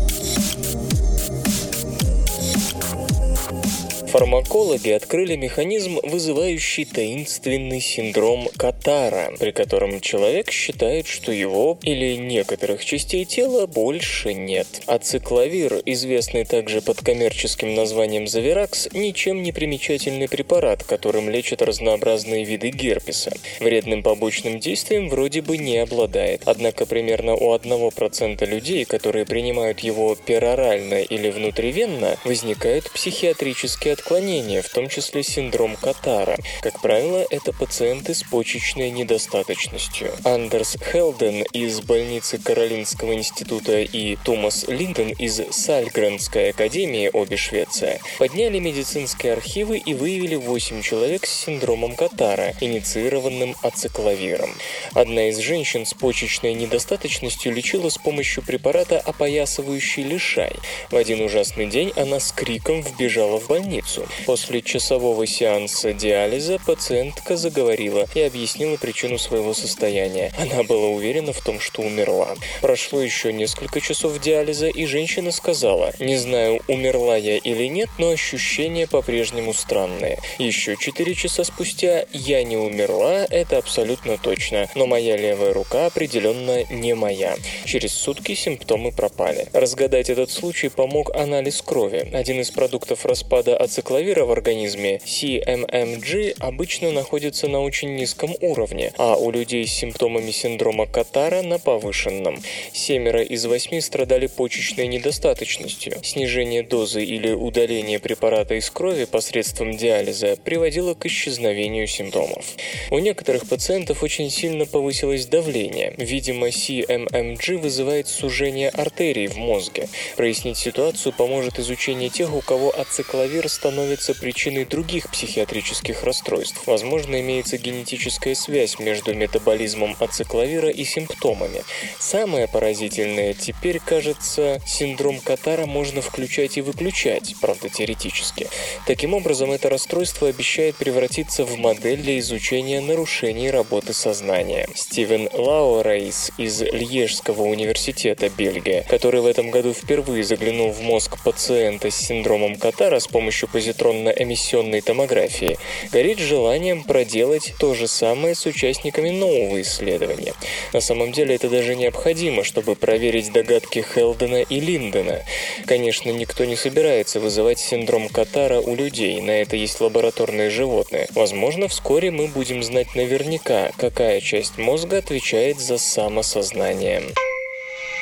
Фармакологи 4.12 4.90
открыли 4.90 5.36
механизм, 5.36 5.98
вызывающий 6.02 6.84
таинственный 6.84 7.80
синдром 7.80 8.46
Катара, 8.58 9.32
при 9.38 9.52
котором 9.52 10.02
человек 10.02 10.50
считает, 10.50 11.06
что 11.06 11.32
его 11.32 11.78
или 11.80 12.16
некоторых 12.16 12.84
частей 12.84 13.24
тела 13.24 13.66
больше 13.66 14.34
нет. 14.34 14.66
Ацикловир, 14.84 15.80
известный 15.86 16.44
также 16.44 16.82
под 16.82 16.98
коммерческим 16.98 17.74
названием 17.74 18.26
Завиракс, 18.28 18.90
ничем 18.92 19.42
не 19.42 19.50
примечательный 19.50 20.28
препарат, 20.28 20.84
которым 20.84 21.30
лечат 21.30 21.62
разнообразные 21.62 22.44
виды 22.44 22.68
герпеса. 22.68 23.32
Вредным 23.60 24.02
побочным 24.02 24.60
действием 24.60 25.08
вроде 25.08 25.40
бы 25.40 25.56
не 25.56 25.78
обладает. 25.78 26.42
Однако 26.44 26.84
примерно 26.84 27.34
у 27.34 27.54
1% 27.54 28.44
людей, 28.44 28.84
которые 28.84 29.24
принимают 29.24 29.80
его 29.80 30.14
перорально 30.16 31.00
или 31.00 31.30
внутривенно, 31.30 32.18
возникают 32.26 32.92
психиатрические 32.92 34.01
отклонения, 34.02 34.62
в 34.62 34.68
том 34.68 34.88
числе 34.88 35.22
синдром 35.22 35.76
Катара. 35.76 36.36
Как 36.60 36.80
правило, 36.80 37.24
это 37.30 37.52
пациенты 37.52 38.14
с 38.14 38.22
почечной 38.24 38.90
недостаточностью. 38.90 40.12
Андерс 40.24 40.76
Хелден 40.76 41.42
из 41.52 41.80
больницы 41.80 42.38
Каролинского 42.38 43.14
института 43.14 43.80
и 43.80 44.16
Томас 44.16 44.64
Линден 44.66 45.10
из 45.10 45.40
Сальгренской 45.50 46.50
академии, 46.50 47.10
обе 47.12 47.36
Швеция, 47.36 48.00
подняли 48.18 48.58
медицинские 48.58 49.34
архивы 49.34 49.78
и 49.78 49.94
выявили 49.94 50.34
8 50.34 50.82
человек 50.82 51.26
с 51.26 51.44
синдромом 51.44 51.94
Катара, 51.94 52.54
инициированным 52.60 53.54
ацикловиром. 53.62 54.50
Одна 54.94 55.28
из 55.28 55.38
женщин 55.38 55.86
с 55.86 55.94
почечной 55.94 56.54
недостаточностью 56.54 57.52
лечила 57.52 57.88
с 57.88 57.98
помощью 57.98 58.42
препарата 58.42 58.98
опоясывающий 58.98 60.02
лишай. 60.02 60.52
В 60.90 60.96
один 60.96 61.20
ужасный 61.20 61.66
день 61.66 61.92
она 61.96 62.18
с 62.18 62.32
криком 62.32 62.82
вбежала 62.82 63.38
в 63.38 63.46
больницу 63.46 63.91
больницу. 63.96 64.06
После 64.26 64.62
часового 64.62 65.26
сеанса 65.26 65.92
диализа 65.92 66.58
пациентка 66.64 67.36
заговорила 67.36 68.06
и 68.14 68.20
объяснила 68.20 68.76
причину 68.76 69.18
своего 69.18 69.54
состояния. 69.54 70.32
Она 70.38 70.62
была 70.62 70.88
уверена 70.88 71.32
в 71.32 71.40
том, 71.40 71.60
что 71.60 71.82
умерла. 71.82 72.34
Прошло 72.60 73.00
еще 73.00 73.32
несколько 73.32 73.80
часов 73.80 74.20
диализа, 74.20 74.68
и 74.68 74.86
женщина 74.86 75.32
сказала, 75.32 75.92
«Не 75.98 76.16
знаю, 76.16 76.60
умерла 76.68 77.16
я 77.16 77.36
или 77.38 77.66
нет, 77.66 77.88
но 77.98 78.10
ощущения 78.10 78.86
по-прежнему 78.86 79.54
странные. 79.54 80.18
Еще 80.38 80.76
четыре 80.76 81.14
часа 81.14 81.44
спустя 81.44 82.06
я 82.12 82.42
не 82.44 82.56
умерла, 82.56 83.26
это 83.28 83.58
абсолютно 83.58 84.18
точно, 84.18 84.68
но 84.74 84.86
моя 84.86 85.16
левая 85.16 85.52
рука 85.52 85.86
определенно 85.86 86.64
не 86.70 86.94
моя. 86.94 87.36
Через 87.64 87.92
сутки 87.92 88.34
симптомы 88.34 88.92
пропали. 88.92 89.48
Разгадать 89.52 90.10
этот 90.10 90.30
случай 90.30 90.68
помог 90.68 91.14
анализ 91.14 91.62
крови. 91.62 92.10
Один 92.12 92.40
из 92.40 92.50
продуктов 92.50 93.04
распада 93.04 93.56
ацетилхолина 93.56 93.81
цикловира 93.82 94.24
в 94.24 94.30
организме 94.30 95.00
CMMG 95.04 96.36
обычно 96.38 96.92
находится 96.92 97.48
на 97.48 97.60
очень 97.60 97.96
низком 97.96 98.36
уровне, 98.40 98.92
а 98.96 99.16
у 99.16 99.32
людей 99.32 99.66
с 99.66 99.72
симптомами 99.72 100.30
синдрома 100.30 100.86
Катара 100.86 101.42
на 101.42 101.58
повышенном. 101.58 102.40
Семеро 102.72 103.22
из 103.22 103.44
восьми 103.44 103.80
страдали 103.80 104.28
почечной 104.28 104.86
недостаточностью. 104.86 105.98
Снижение 106.04 106.62
дозы 106.62 107.02
или 107.02 107.32
удаление 107.32 107.98
препарата 107.98 108.54
из 108.54 108.70
крови 108.70 109.04
посредством 109.04 109.76
диализа 109.76 110.36
приводило 110.36 110.94
к 110.94 111.04
исчезновению 111.06 111.88
симптомов. 111.88 112.44
У 112.92 113.00
некоторых 113.00 113.48
пациентов 113.48 114.04
очень 114.04 114.30
сильно 114.30 114.64
повысилось 114.64 115.26
давление. 115.26 115.94
Видимо, 115.98 116.48
CMMG 116.50 117.58
вызывает 117.58 118.06
сужение 118.06 118.68
артерий 118.68 119.26
в 119.26 119.38
мозге. 119.38 119.88
Прояснить 120.16 120.58
ситуацию 120.58 121.12
поможет 121.12 121.58
изучение 121.58 122.10
тех, 122.10 122.32
у 122.32 122.42
кого 122.42 122.72
ацикловир 122.78 123.48
становится 123.62 124.12
причиной 124.12 124.64
других 124.64 125.08
психиатрических 125.08 126.02
расстройств. 126.02 126.62
Возможно, 126.66 127.20
имеется 127.20 127.58
генетическая 127.58 128.34
связь 128.34 128.80
между 128.80 129.14
метаболизмом 129.14 129.96
ацикловира 130.00 130.68
и 130.68 130.82
симптомами. 130.82 131.62
Самое 132.00 132.48
поразительное 132.48 133.34
теперь, 133.34 133.78
кажется, 133.78 134.60
синдром 134.66 135.20
Катара 135.20 135.66
можно 135.66 136.02
включать 136.02 136.58
и 136.58 136.60
выключать, 136.60 137.36
правда 137.40 137.68
теоретически. 137.68 138.48
Таким 138.84 139.14
образом, 139.14 139.52
это 139.52 139.70
расстройство 139.70 140.26
обещает 140.26 140.74
превратиться 140.74 141.44
в 141.44 141.56
модель 141.56 142.02
для 142.02 142.18
изучения 142.18 142.80
нарушений 142.80 143.48
работы 143.48 143.92
сознания. 143.92 144.66
Стивен 144.74 145.28
Лауэрейс 145.32 146.32
из 146.36 146.62
Льежского 146.62 147.42
университета 147.42 148.28
Бельгия, 148.28 148.84
который 148.88 149.20
в 149.20 149.26
этом 149.26 149.52
году 149.52 149.72
впервые 149.72 150.24
заглянул 150.24 150.72
в 150.72 150.80
мозг 150.80 151.22
пациента 151.22 151.92
с 151.92 151.94
синдромом 151.94 152.56
Катара 152.56 152.98
с 152.98 153.06
помощью 153.06 153.51
позитронно-эмиссионной 153.52 154.80
томографии, 154.80 155.58
горит 155.92 156.18
желанием 156.18 156.84
проделать 156.84 157.52
то 157.58 157.74
же 157.74 157.86
самое 157.86 158.34
с 158.34 158.46
участниками 158.46 159.10
нового 159.10 159.60
исследования. 159.60 160.34
На 160.72 160.80
самом 160.80 161.12
деле 161.12 161.34
это 161.34 161.48
даже 161.48 161.76
необходимо, 161.76 162.44
чтобы 162.44 162.74
проверить 162.74 163.32
догадки 163.32 163.84
Хелдена 163.94 164.42
и 164.42 164.60
Линдена. 164.60 165.22
Конечно, 165.66 166.10
никто 166.10 166.44
не 166.44 166.56
собирается 166.56 167.20
вызывать 167.20 167.58
синдром 167.58 168.08
Катара 168.08 168.60
у 168.60 168.74
людей, 168.74 169.20
на 169.20 169.30
это 169.30 169.56
есть 169.56 169.80
лабораторные 169.80 170.50
животные. 170.50 171.08
Возможно, 171.12 171.68
вскоре 171.68 172.10
мы 172.10 172.26
будем 172.28 172.62
знать 172.62 172.94
наверняка, 172.94 173.70
какая 173.76 174.20
часть 174.20 174.58
мозга 174.58 174.98
отвечает 174.98 175.60
за 175.60 175.78
самосознание. 175.78 177.02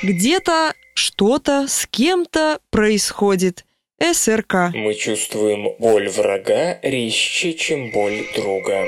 Где-то 0.03 0.75
что-то 0.95 1.67
с 1.69 1.87
кем-то 1.87 2.61
происходит– 2.71 3.65
СРК. 4.03 4.73
Мы 4.75 4.95
чувствуем 4.95 5.75
боль 5.79 6.09
врага 6.09 6.79
резче, 6.83 7.53
чем 7.53 7.91
боль 7.91 8.27
друга. 8.35 8.87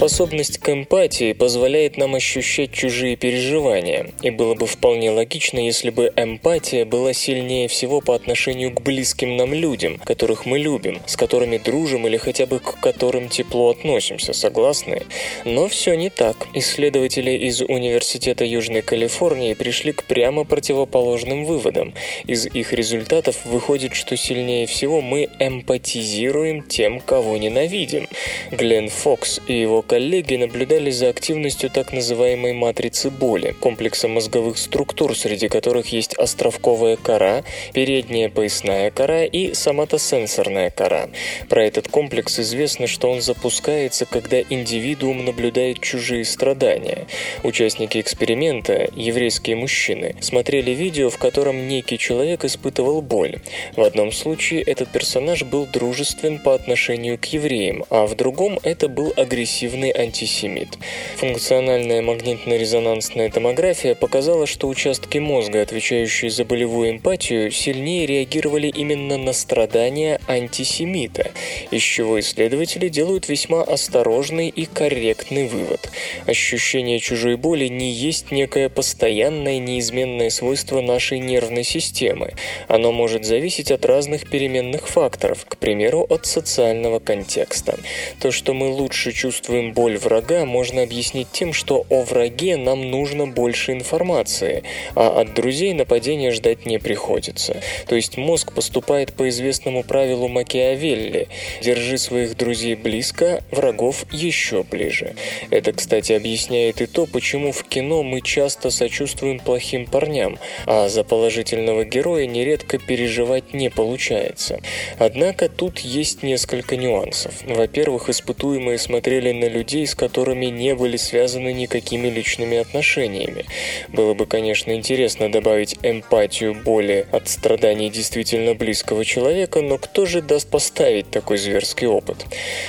Способность 0.00 0.56
к 0.56 0.70
эмпатии 0.70 1.34
позволяет 1.34 1.98
нам 1.98 2.14
ощущать 2.14 2.72
чужие 2.72 3.16
переживания, 3.16 4.06
и 4.22 4.30
было 4.30 4.54
бы 4.54 4.66
вполне 4.66 5.10
логично, 5.10 5.58
если 5.58 5.90
бы 5.90 6.10
эмпатия 6.16 6.86
была 6.86 7.12
сильнее 7.12 7.68
всего 7.68 8.00
по 8.00 8.14
отношению 8.14 8.70
к 8.70 8.80
близким 8.80 9.36
нам 9.36 9.52
людям, 9.52 9.98
которых 9.98 10.46
мы 10.46 10.58
любим, 10.58 11.02
с 11.04 11.18
которыми 11.18 11.58
дружим 11.58 12.06
или 12.06 12.16
хотя 12.16 12.46
бы 12.46 12.60
к 12.60 12.80
которым 12.80 13.28
тепло 13.28 13.68
относимся, 13.68 14.32
согласны? 14.32 15.02
Но 15.44 15.68
все 15.68 15.94
не 15.96 16.08
так. 16.08 16.48
Исследователи 16.54 17.32
из 17.32 17.60
Университета 17.60 18.46
Южной 18.46 18.80
Калифорнии 18.80 19.52
пришли 19.52 19.92
к 19.92 20.04
прямо 20.04 20.44
противоположным 20.44 21.44
выводам. 21.44 21.92
Из 22.26 22.46
их 22.46 22.72
результатов 22.72 23.44
выходит, 23.44 23.94
что 23.94 24.16
сильнее 24.16 24.66
всего 24.66 25.02
мы 25.02 25.28
эмпатизируем 25.38 26.62
тем, 26.62 27.00
кого 27.00 27.36
ненавидим. 27.36 28.08
Глен 28.50 28.88
Фокс 28.88 29.42
и 29.46 29.60
его 29.60 29.82
коллеги 29.90 30.36
наблюдали 30.36 30.90
за 30.90 31.08
активностью 31.08 31.68
так 31.68 31.92
называемой 31.92 32.52
матрицы 32.52 33.10
боли, 33.10 33.56
комплекса 33.58 34.06
мозговых 34.06 34.56
структур, 34.56 35.18
среди 35.18 35.48
которых 35.48 35.88
есть 35.88 36.14
островковая 36.14 36.94
кора, 36.94 37.42
передняя 37.72 38.28
поясная 38.28 38.92
кора 38.92 39.24
и 39.24 39.52
соматосенсорная 39.52 40.70
кора. 40.70 41.08
Про 41.48 41.64
этот 41.64 41.88
комплекс 41.88 42.38
известно, 42.38 42.86
что 42.86 43.10
он 43.10 43.20
запускается, 43.20 44.06
когда 44.06 44.40
индивидуум 44.40 45.24
наблюдает 45.24 45.80
чужие 45.80 46.24
страдания. 46.24 47.08
Участники 47.42 48.00
эксперимента, 48.00 48.88
еврейские 48.94 49.56
мужчины, 49.56 50.14
смотрели 50.20 50.70
видео, 50.70 51.10
в 51.10 51.18
котором 51.18 51.66
некий 51.66 51.98
человек 51.98 52.44
испытывал 52.44 53.02
боль. 53.02 53.40
В 53.74 53.82
одном 53.82 54.12
случае 54.12 54.62
этот 54.62 54.90
персонаж 54.90 55.42
был 55.42 55.66
дружествен 55.66 56.38
по 56.38 56.54
отношению 56.54 57.18
к 57.18 57.24
евреям, 57.24 57.84
а 57.90 58.06
в 58.06 58.14
другом 58.14 58.60
это 58.62 58.88
был 58.88 59.12
агрессивный 59.16 59.79
явный 59.80 59.90
антисемит. 59.90 60.78
Функциональная 61.16 62.02
магнитно-резонансная 62.02 63.30
томография 63.30 63.94
показала, 63.94 64.46
что 64.46 64.68
участки 64.68 65.18
мозга, 65.18 65.62
отвечающие 65.62 66.30
за 66.30 66.44
болевую 66.44 66.90
эмпатию, 66.90 67.50
сильнее 67.50 68.06
реагировали 68.06 68.68
именно 68.68 69.16
на 69.16 69.32
страдания 69.32 70.20
антисемита, 70.28 71.30
из 71.70 71.82
чего 71.82 72.20
исследователи 72.20 72.88
делают 72.88 73.28
весьма 73.28 73.62
осторожный 73.62 74.48
и 74.48 74.66
корректный 74.66 75.48
вывод. 75.48 75.90
Ощущение 76.26 76.98
чужой 77.00 77.36
боли 77.36 77.68
не 77.68 77.90
есть 77.90 78.30
некое 78.30 78.68
постоянное 78.68 79.58
неизменное 79.58 80.30
свойство 80.30 80.80
нашей 80.80 81.18
нервной 81.18 81.64
системы. 81.64 82.34
Оно 82.68 82.92
может 82.92 83.24
зависеть 83.24 83.70
от 83.70 83.84
разных 83.84 84.28
переменных 84.28 84.88
факторов, 84.88 85.44
к 85.46 85.56
примеру, 85.56 86.06
от 86.08 86.26
социального 86.26 86.98
контекста. 86.98 87.78
То, 88.20 88.30
что 88.30 88.54
мы 88.54 88.68
лучше 88.68 89.12
чувствуем 89.12 89.69
боль 89.72 89.98
врага, 89.98 90.44
можно 90.44 90.82
объяснить 90.82 91.28
тем, 91.32 91.52
что 91.52 91.86
о 91.88 92.02
враге 92.02 92.56
нам 92.56 92.90
нужно 92.90 93.26
больше 93.26 93.72
информации, 93.72 94.62
а 94.94 95.20
от 95.20 95.34
друзей 95.34 95.72
нападения 95.72 96.30
ждать 96.30 96.66
не 96.66 96.78
приходится. 96.78 97.60
То 97.86 97.96
есть 97.96 98.16
мозг 98.16 98.52
поступает 98.52 99.12
по 99.12 99.28
известному 99.28 99.82
правилу 99.82 100.28
Макиавелли 100.28 101.28
«держи 101.62 101.98
своих 101.98 102.36
друзей 102.36 102.74
близко, 102.74 103.42
врагов 103.50 104.04
еще 104.12 104.62
ближе». 104.62 105.14
Это, 105.50 105.72
кстати, 105.72 106.12
объясняет 106.12 106.80
и 106.80 106.86
то, 106.86 107.06
почему 107.06 107.52
в 107.52 107.64
кино 107.64 108.02
мы 108.02 108.20
часто 108.20 108.70
сочувствуем 108.70 109.38
плохим 109.38 109.86
парням, 109.86 110.38
а 110.66 110.88
за 110.88 111.04
положительного 111.04 111.84
героя 111.84 112.26
нередко 112.26 112.78
переживать 112.78 113.52
не 113.52 113.70
получается. 113.70 114.60
Однако 114.98 115.48
тут 115.48 115.80
есть 115.80 116.22
несколько 116.22 116.76
нюансов. 116.76 117.34
Во-первых, 117.46 118.08
испытуемые 118.08 118.78
смотрели 118.78 119.32
на 119.32 119.44
людей, 119.50 119.86
с 119.86 119.94
которыми 119.94 120.46
не 120.46 120.74
были 120.74 120.96
связаны 120.96 121.52
никакими 121.52 122.08
личными 122.08 122.56
отношениями. 122.56 123.44
Было 123.88 124.14
бы, 124.14 124.26
конечно, 124.26 124.72
интересно 124.72 125.30
добавить 125.30 125.76
эмпатию 125.82 126.54
боли 126.54 127.06
от 127.12 127.28
страданий 127.28 127.90
действительно 127.90 128.54
близкого 128.54 129.04
человека, 129.04 129.60
но 129.60 129.76
кто 129.78 130.06
же 130.06 130.22
даст 130.22 130.48
поставить 130.48 131.10
такой 131.10 131.38
зверский 131.38 131.86
опыт? 131.86 132.24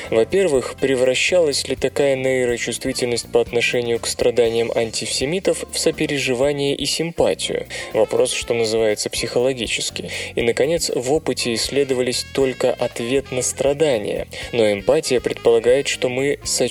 Во-первых, 0.10 0.76
превращалась 0.80 1.68
ли 1.68 1.76
такая 1.76 2.16
нейрочувствительность 2.16 3.32
по 3.32 3.40
отношению 3.40 4.00
к 4.00 4.08
страданиям 4.08 4.72
антисемитов 4.74 5.64
в 5.72 5.78
сопереживание 5.78 6.76
и 6.76 6.86
симпатию? 6.86 7.68
Вопрос, 7.94 8.34
что 8.34 8.54
называется, 8.54 9.10
психологический. 9.10 10.10
И, 10.36 10.42
наконец, 10.42 10.92
в 10.94 11.14
опыте 11.14 11.54
исследовались 11.54 12.26
только 12.34 12.72
ответ 12.74 13.32
на 13.32 13.42
страдания. 13.42 14.28
Но 14.52 14.72
эмпатия 14.72 15.20
предполагает, 15.20 15.88
что 15.88 16.10
мы 16.10 16.40
сочувствуем 16.44 16.71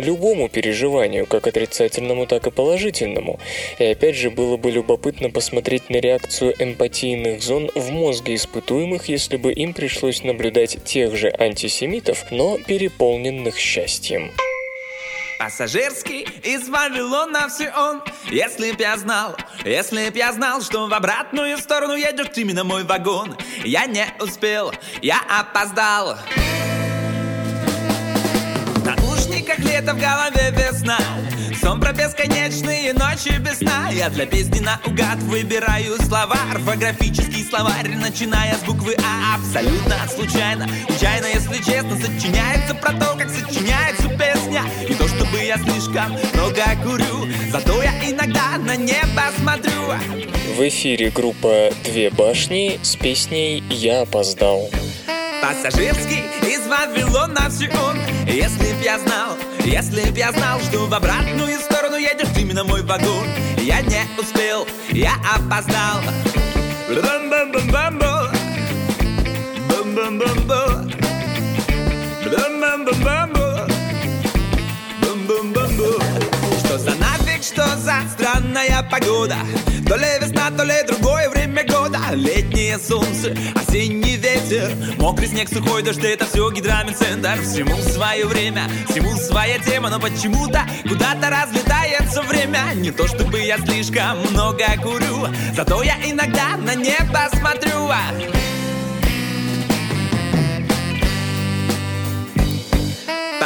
любому 0.00 0.48
переживанию, 0.48 1.26
как 1.26 1.46
отрицательному, 1.46 2.26
так 2.26 2.46
и 2.46 2.50
положительному. 2.50 3.38
И 3.78 3.84
опять 3.84 4.16
же, 4.16 4.30
было 4.30 4.56
бы 4.56 4.70
любопытно 4.70 5.30
посмотреть 5.30 5.90
на 5.90 5.96
реакцию 5.96 6.54
эмпатийных 6.58 7.42
зон 7.42 7.70
в 7.74 7.90
мозге 7.90 8.34
испытуемых, 8.34 9.08
если 9.08 9.36
бы 9.36 9.52
им 9.52 9.74
пришлось 9.74 10.22
наблюдать 10.22 10.82
тех 10.84 11.16
же 11.16 11.32
антисемитов, 11.38 12.30
но 12.30 12.58
переполненных 12.58 13.58
счастьем. 13.58 14.32
Пассажирский 15.38 16.26
из 16.42 16.68
Вавилона 16.68 17.48
все 17.48 17.70
он 17.76 18.02
Если 18.30 18.72
б 18.72 18.76
я 18.78 18.96
знал, 18.96 19.36
если 19.64 20.08
б 20.08 20.18
я 20.18 20.32
знал 20.32 20.62
Что 20.62 20.86
в 20.86 20.94
обратную 20.94 21.58
сторону 21.58 21.94
едет 21.94 22.38
именно 22.38 22.64
мой 22.64 22.84
вагон 22.84 23.36
Я 23.64 23.86
не 23.86 24.06
успел, 24.20 24.72
я 25.02 25.20
опоздал 25.28 26.16
наушниках 29.44 29.58
лето 29.58 29.94
в 29.94 29.98
голове 29.98 30.52
весна. 30.52 30.98
Сон 31.60 31.80
про 31.80 31.92
бесконечные 31.92 32.92
ночи 32.92 33.38
без 33.38 33.58
сна. 33.58 33.90
Я 33.92 34.08
для 34.10 34.26
песни 34.26 34.60
наугад 34.60 35.18
выбираю 35.22 35.96
слова. 36.02 36.36
Орфографический 36.52 37.44
словарь, 37.44 37.88
начиная 37.96 38.54
с 38.54 38.62
буквы 38.62 38.96
А. 38.98 39.36
Абсолютно 39.36 39.96
случайно, 40.08 40.68
случайно, 40.86 41.26
если 41.26 41.56
честно 41.58 41.96
Сочиняется 41.96 42.74
про 42.74 42.92
то, 42.92 43.16
как 43.16 43.28
сочиняется 43.30 44.08
песня. 44.08 44.62
Не 44.88 44.94
то 44.94 45.08
чтобы 45.08 45.38
я 45.38 45.56
слишком 45.58 46.16
много 46.32 46.62
курю 46.82 47.28
Зато 47.50 47.82
я 47.82 47.92
иногда 48.10 48.58
на 48.58 48.76
небо 48.76 49.22
смотрю. 49.38 49.72
В 50.56 50.68
эфире 50.68 51.10
группа 51.10 51.70
«Две 51.84 52.10
башни» 52.10 52.78
с 52.82 52.96
песней 52.96 53.62
«Я 53.70 54.02
опоздал». 54.02 54.70
Пассажирский 55.44 56.22
из 56.40 56.66
Вавилона 56.66 57.50
все 57.50 57.68
он 57.68 57.98
Если 58.26 58.72
б 58.72 58.82
я 58.82 58.98
знал, 58.98 59.36
если 59.62 60.10
б 60.10 60.18
я 60.18 60.32
знал 60.32 60.58
Что 60.60 60.86
в 60.86 60.94
обратную 60.94 61.58
сторону 61.58 61.96
едет 61.96 62.30
именно 62.38 62.64
мой 62.64 62.80
вагон. 62.80 63.26
Я 63.58 63.82
не 63.82 64.00
успел, 64.18 64.66
я 64.90 65.12
опоздал. 65.36 66.00
Что 76.58 76.78
за 76.78 76.94
нафиг, 76.94 77.42
что 77.42 77.66
за 77.76 77.96
странная 78.16 78.82
погода? 78.90 79.36
То 79.86 79.96
ли 79.96 80.06
весна, 80.22 80.50
то 80.56 80.64
ли 80.64 80.82
другое 80.86 81.28
время 81.28 81.43
Летнее 82.14 82.78
солнце, 82.78 83.36
осенний 83.56 84.16
ветер. 84.16 84.72
Мокрый 84.98 85.26
снег, 85.26 85.48
сухой 85.48 85.82
дождь, 85.82 86.04
это 86.04 86.24
все 86.26 86.48
гидромедцентр 86.50 87.40
Всему 87.42 87.76
свое 87.82 88.26
время, 88.26 88.62
всему 88.88 89.16
своя 89.16 89.58
тема 89.58 89.90
Но 89.90 89.98
почему-то 89.98 90.62
куда-то 90.84 91.28
разлетается 91.28 92.22
время. 92.22 92.60
Не 92.76 92.92
то 92.92 93.08
чтобы 93.08 93.40
я 93.40 93.58
слишком 93.58 94.20
много 94.30 94.64
курю 94.80 95.26
Зато 95.56 95.82
я 95.82 95.96
иногда 96.04 96.56
на 96.56 96.74
небо 96.76 97.28
смотрю 97.32 97.90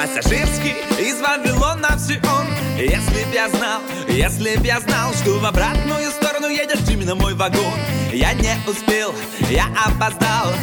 Пассажирский 0.01 0.77
из 0.97 1.21
Вавилона 1.21 1.99
все 1.99 2.21
он 2.23 2.47
Если 2.79 3.25
б 3.25 3.35
я 3.35 3.49
знал, 3.49 3.81
если 4.09 4.57
б 4.57 4.65
я 4.65 4.79
знал 4.79 5.13
Что 5.13 5.41
в 5.41 5.45
обратную 5.45 6.13
сторону 6.13 6.47
едет 6.47 6.89
именно 6.89 7.17
мой 7.17 7.35
вагон 7.35 7.75
Я 8.13 8.33
не 8.35 8.55
успел, 8.69 9.13
я 9.51 9.67
опоздал 9.85 10.55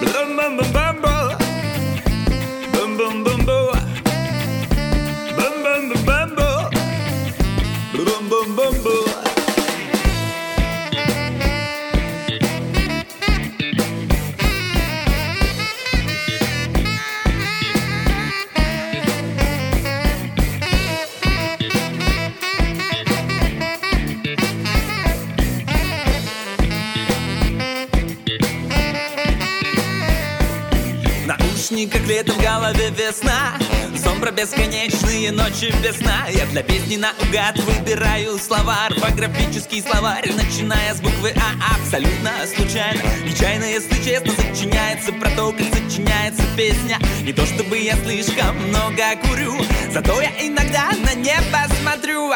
Бам-бам-бам-бам-бо. 0.00 1.38
Бам-бам-бам-бо. 2.74 3.72
Бам-бам-бам-бам-бо. 5.36 6.70
Бам-бам-бам-бо. 7.94 9.09
Наушниках 31.30 32.06
летом 32.06 32.34
в 32.34 32.42
голове 32.42 32.90
весна. 32.90 33.54
Сон 33.96 34.20
про 34.20 34.30
бесконечные 34.30 35.30
ночи 35.32 35.72
без 35.82 35.96
сна 35.98 36.26
Я 36.32 36.46
для 36.46 36.62
песни 36.62 36.96
наугад 36.96 37.58
выбираю 37.58 38.38
слова 38.38 38.86
Орфографический 38.86 39.82
словарь, 39.82 40.32
начиная 40.32 40.94
с 40.94 41.00
буквы 41.00 41.34
А 41.36 41.74
Абсолютно 41.74 42.30
случайно, 42.54 43.02
нечаянно, 43.24 43.64
если 43.64 43.94
честно 44.02 44.32
Сочиняется 44.32 45.12
про 45.12 45.28
то, 45.30 45.52
как 45.52 45.66
сочиняется 45.74 46.42
песня. 46.56 46.98
Не 47.22 47.32
то 47.32 47.44
чтобы 47.46 47.78
я 47.78 47.96
слишком 47.96 48.56
много 48.68 49.02
курю 49.28 49.54
Зато 49.92 50.20
я 50.20 50.30
иногда 50.40 50.90
на 51.04 51.14
небо 51.14 51.66
смотрю. 51.82 52.32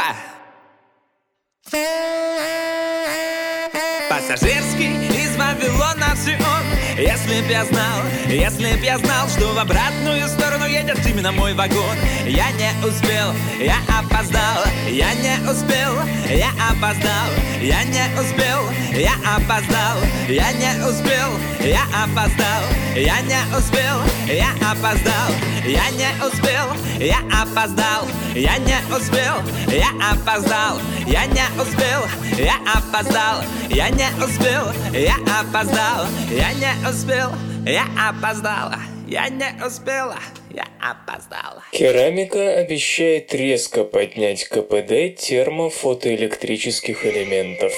Пассажирский 4.11 5.07
из 5.09 5.37
Вавилона 5.37 6.13
все 6.24 6.37
он 6.37 6.64
Если 6.96 7.42
б 7.42 7.50
я 7.50 7.64
знал, 7.64 8.00
если 8.28 8.76
б 8.76 8.84
я 8.84 8.98
знал 8.98 9.28
Что 9.28 9.52
в 9.52 9.58
обратную 9.58 10.26
сторону 10.28 10.66
едет 10.66 10.98
именно 11.06 11.32
мой 11.32 11.52
вагон. 11.54 11.96
Я 12.26 12.50
не 12.52 12.70
успел, 12.87 13.34
я 13.60 13.76
опоздал 13.88 14.64
Я 14.88 15.12
не 15.14 15.37
успел, 15.50 15.92
я 16.30 16.50
опоздал 16.70 17.28
Я 17.60 17.82
не 17.84 18.04
успел, 18.18 18.60
я 18.92 19.14
опоздал 19.37 19.98
Я 20.28 20.52
не 20.52 20.72
успел, 20.88 21.30
я 21.60 21.82
опоздал 22.04 22.64
Я 22.96 23.20
не 23.22 23.56
успел, 23.56 24.00
я 24.28 24.50
опоздал 24.70 25.34
Я 25.64 25.90
не 25.90 26.08
успел, 26.26 26.70
я 26.98 27.18
опоздал 27.42 28.08
Я 28.34 28.58
не 28.58 28.78
успел, 28.94 29.42
я 29.68 29.88
опоздал 30.12 30.78
Я 31.06 31.26
не 31.26 31.44
успел, 31.60 32.04
я 32.38 32.56
опоздал 32.72 33.42
Я 33.68 33.88
не 33.90 34.08
успел, 34.24 34.72
я 34.92 35.16
опоздал 35.40 36.06
Я 36.31 36.53
не 36.55 36.88
успел, 36.88 37.31
я 37.66 37.85
опоздал 38.09 38.72
я 39.07 39.29
не 39.29 39.64
успела, 39.64 40.18
я 40.50 40.66
опоздала. 40.81 41.62
Керамика 41.72 42.57
обещает 42.59 43.35
резко 43.35 43.85
поднять 43.85 44.44
КПД 44.48 45.16
термофотоэлектрических 45.16 47.05
элементов. 47.05 47.72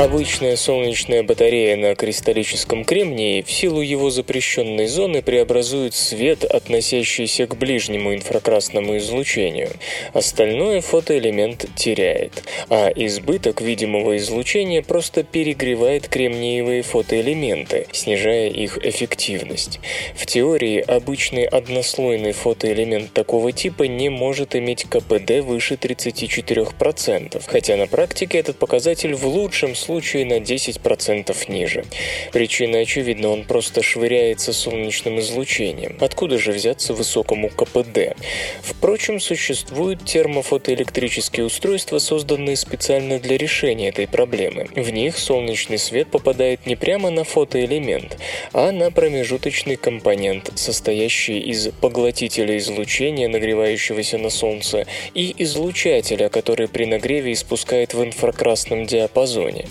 Обычная 0.00 0.56
солнечная 0.56 1.22
батарея 1.22 1.76
на 1.76 1.94
кристаллическом 1.94 2.86
кремнии 2.86 3.42
в 3.42 3.52
силу 3.52 3.82
его 3.82 4.08
запрещенной 4.08 4.86
зоны 4.86 5.20
преобразует 5.20 5.94
свет, 5.94 6.42
относящийся 6.42 7.46
к 7.46 7.54
ближнему 7.54 8.14
инфракрасному 8.14 8.96
излучению. 8.96 9.68
Остальное 10.14 10.80
фотоэлемент 10.80 11.66
теряет, 11.76 12.44
а 12.70 12.88
избыток 12.88 13.60
видимого 13.60 14.16
излучения 14.16 14.80
просто 14.80 15.22
перегревает 15.22 16.08
кремниевые 16.08 16.80
фотоэлементы, 16.80 17.86
снижая 17.92 18.48
их 18.48 18.78
эффективность. 18.82 19.80
В 20.16 20.24
теории 20.24 20.80
обычный 20.80 21.44
однослойный 21.44 22.32
фотоэлемент 22.32 23.12
такого 23.12 23.52
типа 23.52 23.82
не 23.82 24.08
может 24.08 24.56
иметь 24.56 24.84
КПД 24.84 25.40
выше 25.42 25.74
34%, 25.74 27.42
хотя 27.46 27.76
на 27.76 27.86
практике 27.86 28.38
этот 28.38 28.58
показатель 28.58 29.14
в 29.14 29.26
лучшем 29.26 29.74
случае 29.74 29.89
случае 29.90 30.24
на 30.24 30.34
10% 30.34 31.50
ниже. 31.50 31.84
Причина 32.32 32.78
очевидна, 32.78 33.30
он 33.30 33.42
просто 33.42 33.82
швыряется 33.82 34.52
солнечным 34.52 35.18
излучением. 35.18 35.96
Откуда 36.00 36.38
же 36.38 36.52
взяться 36.52 36.94
высокому 36.94 37.48
КПД? 37.48 38.14
Впрочем, 38.62 39.18
существуют 39.18 40.04
термофотоэлектрические 40.04 41.44
устройства, 41.46 41.98
созданные 41.98 42.56
специально 42.56 43.18
для 43.18 43.36
решения 43.36 43.88
этой 43.88 44.06
проблемы. 44.06 44.68
В 44.76 44.90
них 44.90 45.18
солнечный 45.18 45.78
свет 45.78 46.08
попадает 46.08 46.66
не 46.66 46.76
прямо 46.76 47.10
на 47.10 47.24
фотоэлемент, 47.24 48.16
а 48.52 48.70
на 48.70 48.92
промежуточный 48.92 49.74
компонент, 49.74 50.52
состоящий 50.54 51.40
из 51.40 51.68
поглотителя 51.80 52.56
излучения, 52.58 53.28
нагревающегося 53.28 54.18
на 54.18 54.30
Солнце, 54.30 54.86
и 55.14 55.34
излучателя, 55.38 56.28
который 56.28 56.68
при 56.68 56.84
нагреве 56.84 57.32
испускает 57.32 57.92
в 57.92 58.04
инфракрасном 58.04 58.86
диапазоне. 58.86 59.66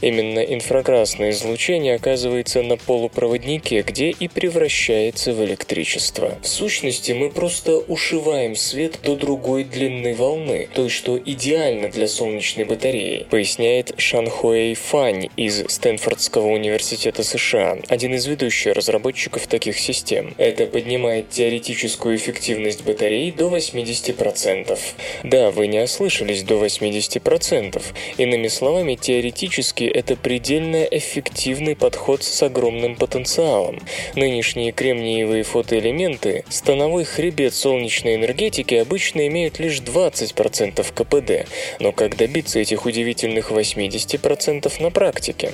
Именно 0.00 0.40
инфракрасное 0.40 1.30
излучение 1.30 1.96
оказывается 1.96 2.62
на 2.62 2.76
полупроводнике, 2.76 3.82
где 3.82 4.10
и 4.10 4.28
превращается 4.28 5.32
в 5.32 5.44
электричество. 5.44 6.38
В 6.42 6.48
сущности, 6.48 7.12
мы 7.12 7.30
просто 7.30 7.76
ушиваем 7.76 8.56
свет 8.56 8.98
до 9.02 9.16
другой 9.16 9.64
длины 9.64 10.14
волны, 10.14 10.68
той, 10.74 10.88
что 10.88 11.18
идеально 11.18 11.88
для 11.88 12.08
солнечной 12.08 12.64
батареи, 12.64 13.26
поясняет 13.30 13.92
Шанхуэй 13.98 14.74
Фань 14.74 15.28
из 15.36 15.64
Стэнфордского 15.68 16.46
университета 16.46 17.22
США, 17.22 17.78
один 17.88 18.14
из 18.14 18.26
ведущих 18.26 18.74
разработчиков 18.74 19.46
таких 19.46 19.78
систем. 19.78 20.34
Это 20.38 20.66
поднимает 20.66 21.30
теоретическую 21.30 22.16
эффективность 22.16 22.84
батареи 22.84 23.30
до 23.30 23.54
80%. 23.54 24.78
Да, 25.24 25.50
вы 25.50 25.66
не 25.66 25.82
ослышались 25.82 26.42
до 26.42 26.64
80%. 26.64 27.82
Иными 28.16 28.48
словами, 28.48 28.94
теоретически 28.94 29.49
Теоретически 29.50 29.82
это 29.82 30.14
предельно 30.14 30.84
эффективный 30.84 31.74
подход 31.74 32.22
с 32.22 32.40
огромным 32.40 32.94
потенциалом. 32.94 33.80
Нынешние 34.14 34.70
кремниевые 34.70 35.42
фотоэлементы, 35.42 36.44
становой 36.48 37.02
хребет 37.02 37.52
солнечной 37.52 38.14
энергетики 38.14 38.76
обычно 38.76 39.26
имеют 39.26 39.58
лишь 39.58 39.80
20% 39.80 40.86
КПД, 40.94 41.50
но 41.80 41.90
как 41.90 42.16
добиться 42.16 42.60
этих 42.60 42.86
удивительных 42.86 43.50
80% 43.50 44.80
на 44.80 44.90
практике? 44.92 45.52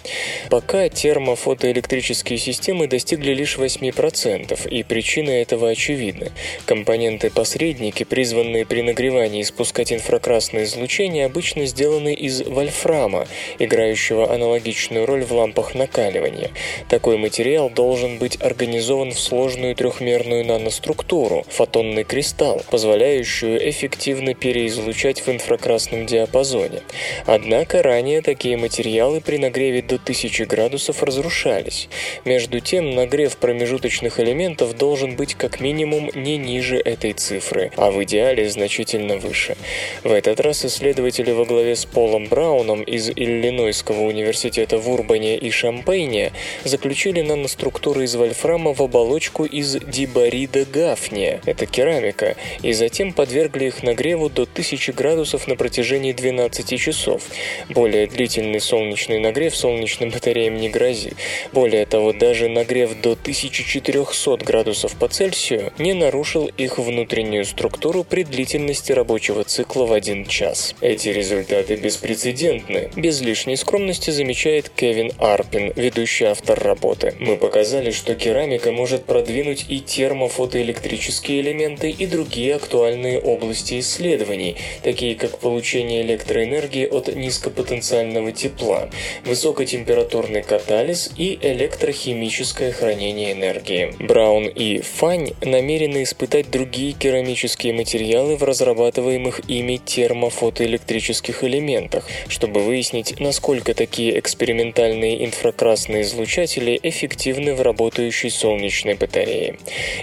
Пока 0.51 0.91
термофотоэлектрические 0.91 2.39
системы 2.39 2.89
достигли 2.89 3.33
лишь 3.33 3.57
8%, 3.57 4.69
и 4.69 4.83
причина 4.83 5.31
этого 5.31 5.71
очевидна. 5.71 6.33
Компоненты-посредники, 6.67 8.05
призванные 8.05 8.67
при 8.67 8.83
нагревании 8.83 9.41
испускать 9.41 9.91
инфракрасное 9.91 10.65
излучение, 10.65 11.25
обычно 11.25 11.65
сделаны 11.65 12.13
из 12.13 12.43
вольфрама, 12.43 13.27
играющего 13.59 13.76
играющего 13.77 14.33
аналогичную 14.33 15.05
роль 15.05 15.23
в 15.23 15.33
лампах 15.33 15.75
накаливания. 15.75 16.51
Такой 16.89 17.19
материал 17.19 17.69
должен 17.69 18.19
быть 18.19 18.41
организован 18.41 19.13
в 19.13 19.21
сложную 19.21 19.75
трехмерную 19.75 20.47
наноструктуру– 20.47 21.45
фотонный 21.49 22.05
кристалл, 22.05 22.63
позволяющую 22.71 23.69
эффективно 23.69 24.35
переизлучать 24.35 25.21
в 25.21 25.29
инфракрасном 25.29 26.07
диапазоне. 26.07 26.81
Однако 27.27 27.83
ранее 27.83 28.23
такие 28.23 28.57
материалы 28.57 29.21
при 29.21 29.37
нагреве 29.37 29.83
до 29.83 29.97
1000 29.97 30.47
градусов 30.47 31.03
разрушались. 31.03 31.89
Между 32.25 32.61
тем, 32.61 32.95
нагрев 32.95 33.37
промежуточных 33.37 34.21
элементов 34.21 34.77
должен 34.77 35.17
быть 35.17 35.35
как 35.35 35.61
минимум 35.61 36.11
не 36.15 36.39
ниже 36.39 36.79
этой 36.79 37.13
цифры, 37.13 37.71
а 37.77 37.91
в 37.91 38.03
идеале 38.05 38.49
значительно 38.49 39.17
выше. 39.17 39.57
В 40.03 40.13
этот 40.13 40.41
раз 40.41 40.65
исследователи 40.65 41.31
во 41.31 41.45
главе 41.45 41.77
с 41.77 41.85
Полом 41.85 42.27
Брауном 42.27 42.83
из 42.83 43.11
Иллинойс 43.11 43.66
Иллинойского 43.67 44.03
университета 44.03 44.79
в 44.79 44.89
Урбане 44.89 45.37
и 45.37 45.51
Шампейне 45.51 46.33
заключили 46.63 47.21
наноструктуры 47.23 48.05
из 48.05 48.15
вольфрама 48.15 48.73
в 48.73 48.81
оболочку 48.81 49.45
из 49.45 49.77
диборида 49.77 50.65
гафния, 50.65 51.41
это 51.47 51.67
керамика, 51.67 52.37
и 52.63 52.73
затем 52.73 53.13
подвергли 53.13 53.67
их 53.67 53.83
нагреву 53.83 54.31
до 54.31 54.43
1000 54.43 54.93
градусов 54.93 55.49
на 55.49 55.57
протяжении 55.57 56.13
12 56.13 56.81
часов. 56.81 57.25
Более 57.69 58.07
длительный 58.07 58.61
солнечный 58.61 59.19
нагрев 59.19 59.57
солнечным 59.57 60.11
батареям 60.11 60.57
не 60.57 60.69
грозит. 60.69 61.17
Более 61.53 61.87
того, 61.87 62.13
даже 62.13 62.49
нагрев 62.49 63.01
до 63.01 63.13
1400 63.13 64.45
градусов 64.45 64.95
по 64.95 65.09
Цельсию 65.09 65.73
не 65.79 65.93
нарушил 65.93 66.47
их 66.57 66.79
внутреннюю 66.79 67.45
структуру 67.45 68.05
при 68.05 68.23
длительности 68.23 68.93
рабочего 68.93 69.43
цикла 69.43 69.87
в 69.87 69.93
1 69.93 70.27
час. 70.27 70.75
Эти 70.81 71.09
результаты 71.09 71.75
беспрецедентны, 71.75 72.91
без 72.95 73.21
лишней 73.21 73.56
скромности 73.57 74.11
замечает 74.11 74.69
Кевин 74.69 75.13
Арпин, 75.19 75.73
ведущий 75.75 76.27
автор 76.27 76.63
работы. 76.63 77.15
Мы 77.19 77.37
показали, 77.37 77.91
что 77.91 78.15
керамика 78.15 78.73
может 78.73 79.05
продвинуть 79.05 79.65
и 79.69 79.81
термофотоэлектрические 79.81 81.41
элементы, 81.41 81.91
и 81.91 82.07
другие 82.07 82.57
актуальные 82.57 83.19
области 83.19 83.81
исследований, 83.81 84.57
такие 84.83 85.15
как 85.15 85.39
получение 85.39 86.03
электроэнергии 86.03 86.87
от 86.87 87.15
низкопотенциального 87.15 88.33
тепла, 88.33 88.91
высокотемпературный 89.25 90.43
катализ 90.43 91.11
и 91.17 91.39
электрохимическое 91.41 92.73
хранение 92.73 93.33
энергии. 93.33 93.95
Браун 93.99 94.49
и 94.49 94.81
Фань 94.83 95.31
намерены 95.41 96.03
испытать 96.03 96.51
другие 96.51 96.93
керамические 96.93 97.73
материалы 97.73 98.37
в 98.37 98.43
разрабатываемых 98.43 99.49
ими 99.49 99.79
термофотоэлектрических 99.79 101.43
элементах, 101.43 102.07
чтобы 102.29 102.61
выяснить, 102.61 103.19
насколько 103.19 103.46
насколько 103.47 103.75
такие 103.75 104.19
экспериментальные 104.19 105.25
инфракрасные 105.25 106.03
излучатели 106.03 106.81
эффективны 106.83 107.55
в 107.55 107.63
работающей 107.63 108.29
солнечной 108.29 108.95
батарее. 108.95 109.57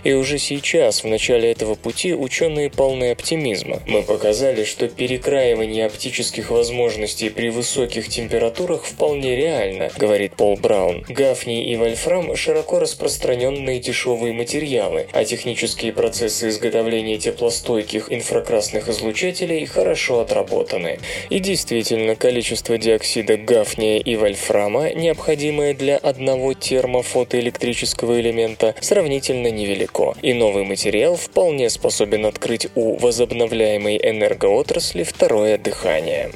И 0.05 0.13
уже 0.13 0.37
сейчас, 0.37 1.03
в 1.03 1.07
начале 1.07 1.51
этого 1.51 1.75
пути, 1.75 2.13
ученые 2.13 2.69
полны 2.69 3.11
оптимизма. 3.11 3.81
Мы 3.85 4.01
показали, 4.01 4.63
что 4.63 4.87
перекраивание 4.87 5.87
оптических 5.87 6.51
возможностей 6.51 7.27
при 7.27 7.49
высоких 7.49 8.07
температурах 8.07 8.85
вполне 8.85 9.35
реально, 9.35 9.91
говорит 9.97 10.37
Пол 10.37 10.55
Браун. 10.55 11.03
Гафний 11.09 11.65
и 11.65 11.75
вольфрам– 11.75 12.33
широко 12.37 12.79
распространенные 12.79 13.81
дешевые 13.81 14.31
материалы, 14.31 15.07
а 15.11 15.25
технические 15.25 15.91
процессы 15.91 16.47
изготовления 16.47 17.17
теплостойких 17.17 18.09
инфракрасных 18.09 18.87
излучателей 18.87 19.65
хорошо 19.65 20.21
отработаны. 20.21 20.99
И 21.29 21.39
действительно, 21.39 22.15
количество 22.15 22.77
диоксида 22.77 23.32
гафния 23.37 23.99
и 23.99 24.15
вольфрама, 24.15 24.93
необходимое 24.93 25.73
для 25.73 25.97
одного 25.97 26.53
термофотоэлектрического 26.53 28.19
элемента, 28.19 28.75
сравнительно 28.79 29.47
невелико, 29.51 30.15
и 30.21 30.33
новый 30.33 30.63
материал 30.63 31.15
вполне 31.15 31.69
способен 31.69 32.25
открыть 32.25 32.67
у 32.75 32.97
возобновляемой 32.97 33.97
энергоотрасли 33.97 35.03
второе 35.03 35.57
дыхание. 35.57 36.31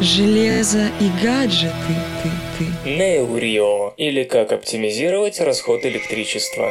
Железо 0.00 0.90
и 1.00 1.10
гаджеты, 1.22 1.72
ты, 2.22 2.30
ты. 2.84 2.88
Неурио, 2.88 3.94
или 3.96 4.22
как 4.22 4.52
оптимизировать 4.52 5.40
расход 5.40 5.84
электричества. 5.84 6.70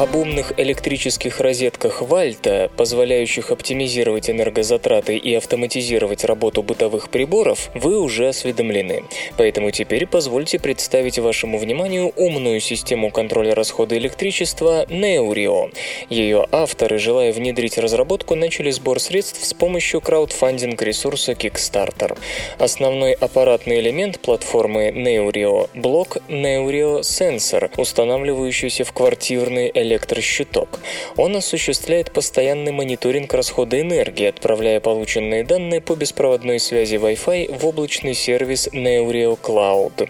Об 0.00 0.16
умных 0.16 0.54
электрических 0.56 1.40
розетках 1.40 2.00
Вальта, 2.00 2.70
позволяющих 2.74 3.50
оптимизировать 3.50 4.30
энергозатраты 4.30 5.18
и 5.18 5.34
автоматизировать 5.34 6.24
работу 6.24 6.62
бытовых 6.62 7.10
приборов, 7.10 7.68
вы 7.74 8.00
уже 8.00 8.28
осведомлены. 8.28 9.04
Поэтому 9.36 9.72
теперь 9.72 10.06
позвольте 10.06 10.58
представить 10.58 11.18
вашему 11.18 11.58
вниманию 11.58 12.14
умную 12.16 12.60
систему 12.60 13.10
контроля 13.10 13.54
расхода 13.54 13.98
электричества 13.98 14.86
Neurio. 14.86 15.70
Ее 16.08 16.46
авторы, 16.50 16.98
желая 16.98 17.34
внедрить 17.34 17.76
разработку, 17.76 18.34
начали 18.36 18.70
сбор 18.70 19.00
средств 19.00 19.44
с 19.44 19.52
помощью 19.52 20.00
краудфандинг-ресурса 20.00 21.32
Kickstarter. 21.32 22.16
Основной 22.58 23.12
аппаратный 23.12 23.80
элемент 23.80 24.18
платформы 24.20 24.88
Neurio– 24.88 25.68
блок 25.74 26.16
Neurio 26.28 27.00
Sensor, 27.00 27.70
устанавливающийся 27.76 28.84
в 28.84 28.94
квартирный 28.94 29.70
электрощиток. 29.90 30.80
Он 31.16 31.36
осуществляет 31.36 32.12
постоянный 32.12 32.72
мониторинг 32.72 33.34
расхода 33.34 33.80
энергии, 33.80 34.26
отправляя 34.26 34.80
полученные 34.80 35.44
данные 35.44 35.80
по 35.80 35.94
беспроводной 35.94 36.60
связи 36.60 36.96
Wi-Fi 36.96 37.58
в 37.58 37.66
облачный 37.66 38.14
сервис 38.14 38.68
Neurio 38.72 39.38
Cloud. 39.40 40.08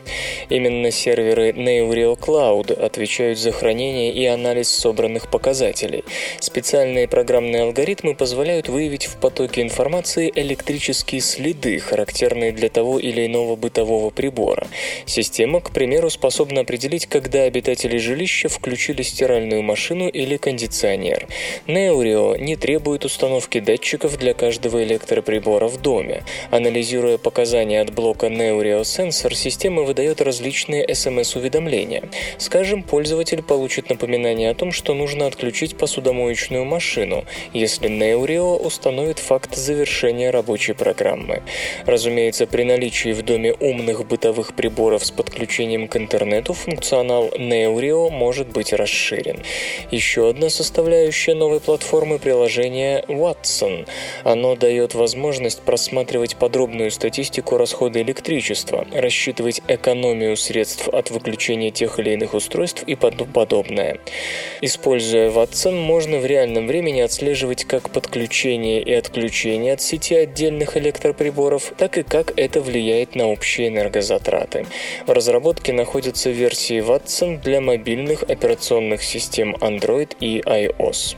Именно 0.51 0.91
серверы 0.91 1.51
Neurio 1.51 2.19
Cloud 2.19 2.73
отвечают 2.73 3.39
за 3.39 3.53
хранение 3.53 4.13
и 4.13 4.27
анализ 4.27 4.69
собранных 4.69 5.31
показателей. 5.31 6.05
Специальные 6.41 7.09
программные 7.09 7.63
алгоритмы 7.63 8.15
позволяют 8.15 8.69
выявить 8.69 9.07
в 9.07 9.17
потоке 9.17 9.63
информации 9.63 10.31
электрические 10.35 11.21
следы, 11.21 11.79
характерные 11.79 12.53
для 12.53 12.69
того 12.69 12.99
или 12.99 13.27
иного 13.27 13.57
бытового 13.57 14.11
прибора. 14.11 14.67
Система, 15.07 15.61
к 15.61 15.71
примеру, 15.71 16.11
способна 16.11 16.61
определить, 16.61 17.07
когда 17.07 17.43
обитатели 17.45 17.97
жилища 17.97 18.49
включили 18.49 19.03
стиральную 19.03 19.63
машину 19.63 19.70
или 20.09 20.37
кондиционер. 20.37 21.27
Neurio 21.67 22.39
не 22.39 22.57
требует 22.57 23.05
установки 23.05 23.61
датчиков 23.61 24.19
для 24.19 24.35
каждого 24.35 24.83
электроприбора 24.83 25.69
в 25.69 25.81
доме. 25.81 26.25
Анализируя 26.51 27.19
показания 27.19 27.81
от 27.81 27.93
блока 27.93 28.27
Neurio 28.27 28.83
Sensor, 28.83 29.35
система 29.35 29.83
выдает 29.83 30.21
различные 30.21 30.87
SMS-уведомления. 30.87 32.11
Скажем, 32.39 32.83
пользователь 32.83 33.43
получит 33.43 33.91
напоминание 33.91 34.51
о 34.51 34.55
том, 34.55 34.73
что 34.73 34.95
нужно 34.95 35.27
отключить 35.27 35.77
посудомоечную 35.77 36.65
машину, 36.65 37.25
если 37.53 37.89
Neurio 37.89 38.57
установит 38.57 39.19
факт 39.19 39.55
завершения 39.55 40.31
рабочей 40.31 40.73
программы. 40.73 41.43
Разумеется, 41.87 42.47
при 42.47 42.65
наличии 42.65 43.13
в 43.13 43.23
доме 43.23 43.53
умных 43.53 44.07
бытовых 44.07 44.55
приборов 44.55 45.05
с 45.05 45.11
подключением 45.11 45.89
к 45.89 45.97
интернету 45.97 46.55
функционал 46.55 47.29
Neurio 47.29 48.11
может 48.11 48.49
быть 48.49 48.73
расширен. 48.73 49.41
Еще 49.91 50.29
одна 50.29 50.51
составляющая 50.51 51.35
новой 51.35 51.61
платформы 51.61 52.19
приложения 52.19 53.05
Watson. 53.09 53.89
Оно 54.25 54.57
дает 54.57 54.95
возможность 54.95 55.63
просматривать 55.63 56.37
подробную 56.37 56.91
статистику 56.91 57.57
расхода 57.57 58.01
электричества, 58.03 58.87
рассчитывать 58.93 59.63
экономию 59.69 60.37
средств 60.37 60.89
от 60.89 61.11
выключения 61.11 61.71
тех 61.71 61.99
или 61.99 62.11
иных 62.11 62.35
устройств 62.35 62.83
и 62.85 62.95
подобное. 62.95 63.99
Используя 64.61 65.31
Watson, 65.31 65.81
можно 65.81 66.19
в 66.19 66.27
реальном 66.27 66.67
времени 66.67 67.01
отслеживать 67.01 67.65
как 67.65 67.91
подключение 67.91 68.83
и 68.83 68.93
отключение 68.93 69.73
от 69.75 69.83
сети 69.83 70.15
отдельных 70.15 70.77
электроприборов, 70.77 71.73
так 71.77 71.99
и 71.99 72.03
как 72.03 72.33
это 72.39 72.61
влияет 72.61 73.15
на 73.15 73.29
общие 73.29 73.69
энергозатраты. 73.69 74.67
В 75.07 75.11
разработке 75.11 75.73
находятся 75.73 76.31
версии 76.31 76.81
Watson 76.81 77.41
для 77.43 77.61
мобильных 77.61 78.23
операционных 78.23 79.03
систем 79.03 79.40
Android 79.61 80.17
и 80.21 80.41
iOS. 80.41 81.17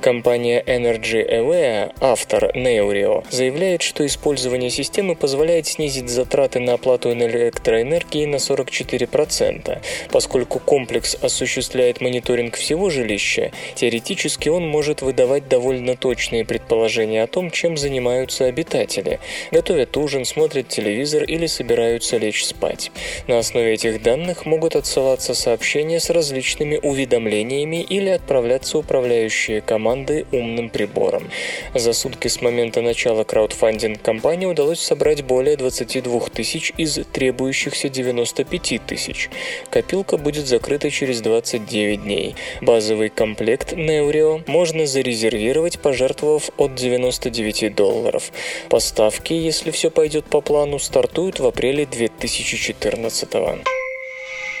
Компания 0.00 0.62
Energy 0.66 1.26
Aware, 1.28 1.92
автор 2.00 2.50
Neurio, 2.54 3.24
заявляет, 3.30 3.82
что 3.82 4.04
использование 4.06 4.70
системы 4.70 5.16
позволяет 5.16 5.66
снизить 5.66 6.08
затраты 6.08 6.60
на 6.60 6.74
оплату 6.74 7.12
электроэнергии 7.12 8.26
на 8.26 8.36
44%. 8.36 9.78
Поскольку 10.10 10.58
комплекс 10.58 11.16
осуществляет 11.20 12.00
мониторинг 12.00 12.56
всего 12.56 12.90
жилища, 12.90 13.52
теоретически 13.74 14.48
он 14.48 14.68
может 14.68 15.02
выдавать 15.02 15.48
довольно 15.48 15.96
точные 15.96 16.44
предположения 16.44 17.22
о 17.22 17.26
том, 17.26 17.50
чем 17.50 17.76
занимаются 17.76 18.46
обитатели. 18.46 19.20
Готовят 19.50 19.96
ужин, 19.96 20.24
смотрят 20.24 20.68
телевизор 20.68 21.24
или 21.24 21.46
собираются 21.46 22.18
лечь 22.18 22.44
спать. 22.44 22.90
На 23.26 23.38
основе 23.38 23.74
этих 23.74 24.02
данных 24.02 24.46
могут 24.46 24.76
отсылаться 24.76 25.34
сообщения 25.34 26.00
с 26.00 26.10
различными 26.10 26.78
уведомлениями 26.82 27.61
или 27.64 28.08
отправляться 28.08 28.78
управляющие 28.78 29.60
команды 29.60 30.26
умным 30.32 30.70
прибором. 30.70 31.28
За 31.74 31.92
сутки 31.92 32.28
с 32.28 32.40
момента 32.40 32.82
начала 32.82 33.24
краудфандинг 33.24 34.00
кампании 34.02 34.46
удалось 34.46 34.80
собрать 34.80 35.22
более 35.22 35.56
22 35.56 36.20
тысяч 36.32 36.72
из 36.76 37.00
требующихся 37.12 37.88
95 37.88 38.80
тысяч. 38.86 39.30
Копилка 39.70 40.16
будет 40.16 40.46
закрыта 40.46 40.90
через 40.90 41.20
29 41.20 42.02
дней. 42.02 42.34
Базовый 42.60 43.08
комплект 43.08 43.72
Neurio 43.72 44.42
можно 44.46 44.86
зарезервировать, 44.86 45.78
пожертвовав 45.78 46.50
от 46.56 46.74
99 46.74 47.74
долларов. 47.74 48.32
Поставки, 48.68 49.32
если 49.32 49.70
все 49.70 49.90
пойдет 49.90 50.24
по 50.24 50.40
плану, 50.40 50.78
стартуют 50.78 51.40
в 51.40 51.46
апреле 51.46 51.86
2014 51.86 53.32
года. 53.32 53.81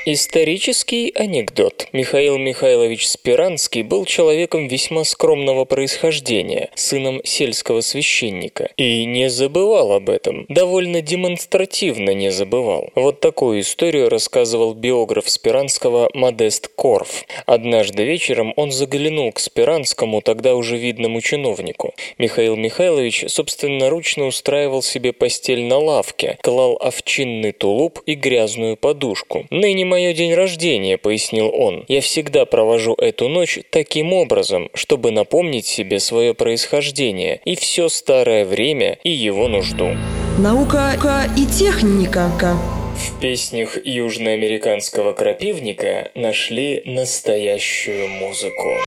Исторический 0.04 1.12
анекдот. 1.14 1.86
Михаил 1.92 2.36
Михайлович 2.36 3.06
Спиранский 3.06 3.82
был 3.82 4.04
человеком 4.04 4.66
весьма 4.66 5.04
скромного 5.04 5.64
происхождения, 5.64 6.70
сыном 6.74 7.20
сельского 7.22 7.82
священника. 7.82 8.70
И 8.76 9.04
не 9.04 9.30
забывал 9.30 9.92
об 9.92 10.10
этом. 10.10 10.46
Довольно 10.48 11.02
демонстративно 11.02 12.10
не 12.14 12.32
забывал. 12.32 12.90
Вот 12.96 13.20
такую 13.20 13.60
историю 13.60 14.08
рассказывал 14.08 14.74
биограф 14.74 15.30
Спиранского 15.30 16.10
Модест 16.14 16.66
Корф. 16.74 17.24
Однажды 17.46 18.02
вечером 18.02 18.54
он 18.56 18.72
заглянул 18.72 19.30
к 19.30 19.38
Спиранскому, 19.38 20.20
тогда 20.20 20.56
уже 20.56 20.78
видному 20.78 21.20
чиновнику. 21.20 21.94
Михаил 22.18 22.56
Михайлович 22.56 23.26
собственноручно 23.28 24.26
устраивал 24.26 24.82
себе 24.82 25.12
постель 25.12 25.62
на 25.62 25.78
лавке, 25.78 26.38
клал 26.42 26.76
овчинный 26.80 27.52
тулуп 27.52 28.00
и 28.04 28.14
грязную 28.14 28.76
подушку. 28.76 29.46
Ныне 29.50 29.91
мое 29.92 30.14
день 30.14 30.32
рождения»,— 30.34 30.96
пояснил 31.06 31.50
он. 31.54 31.84
«Я 31.86 32.00
всегда 32.00 32.46
провожу 32.46 32.94
эту 32.94 33.28
ночь 33.28 33.58
таким 33.70 34.14
образом, 34.14 34.70
чтобы 34.72 35.10
напомнить 35.10 35.66
себе 35.66 36.00
свое 36.00 36.32
происхождение 36.32 37.40
и 37.44 37.54
все 37.56 37.88
старое 37.88 38.46
время 38.46 38.98
и 39.04 39.10
его 39.10 39.48
нужду». 39.48 39.90
Наука 40.38 40.94
и 41.36 41.44
техника. 41.44 42.30
В 42.96 43.20
песнях 43.20 43.76
южноамериканского 43.84 45.12
крапивника 45.12 46.10
нашли 46.14 46.82
настоящую 46.86 48.08
музыку. 48.08 48.78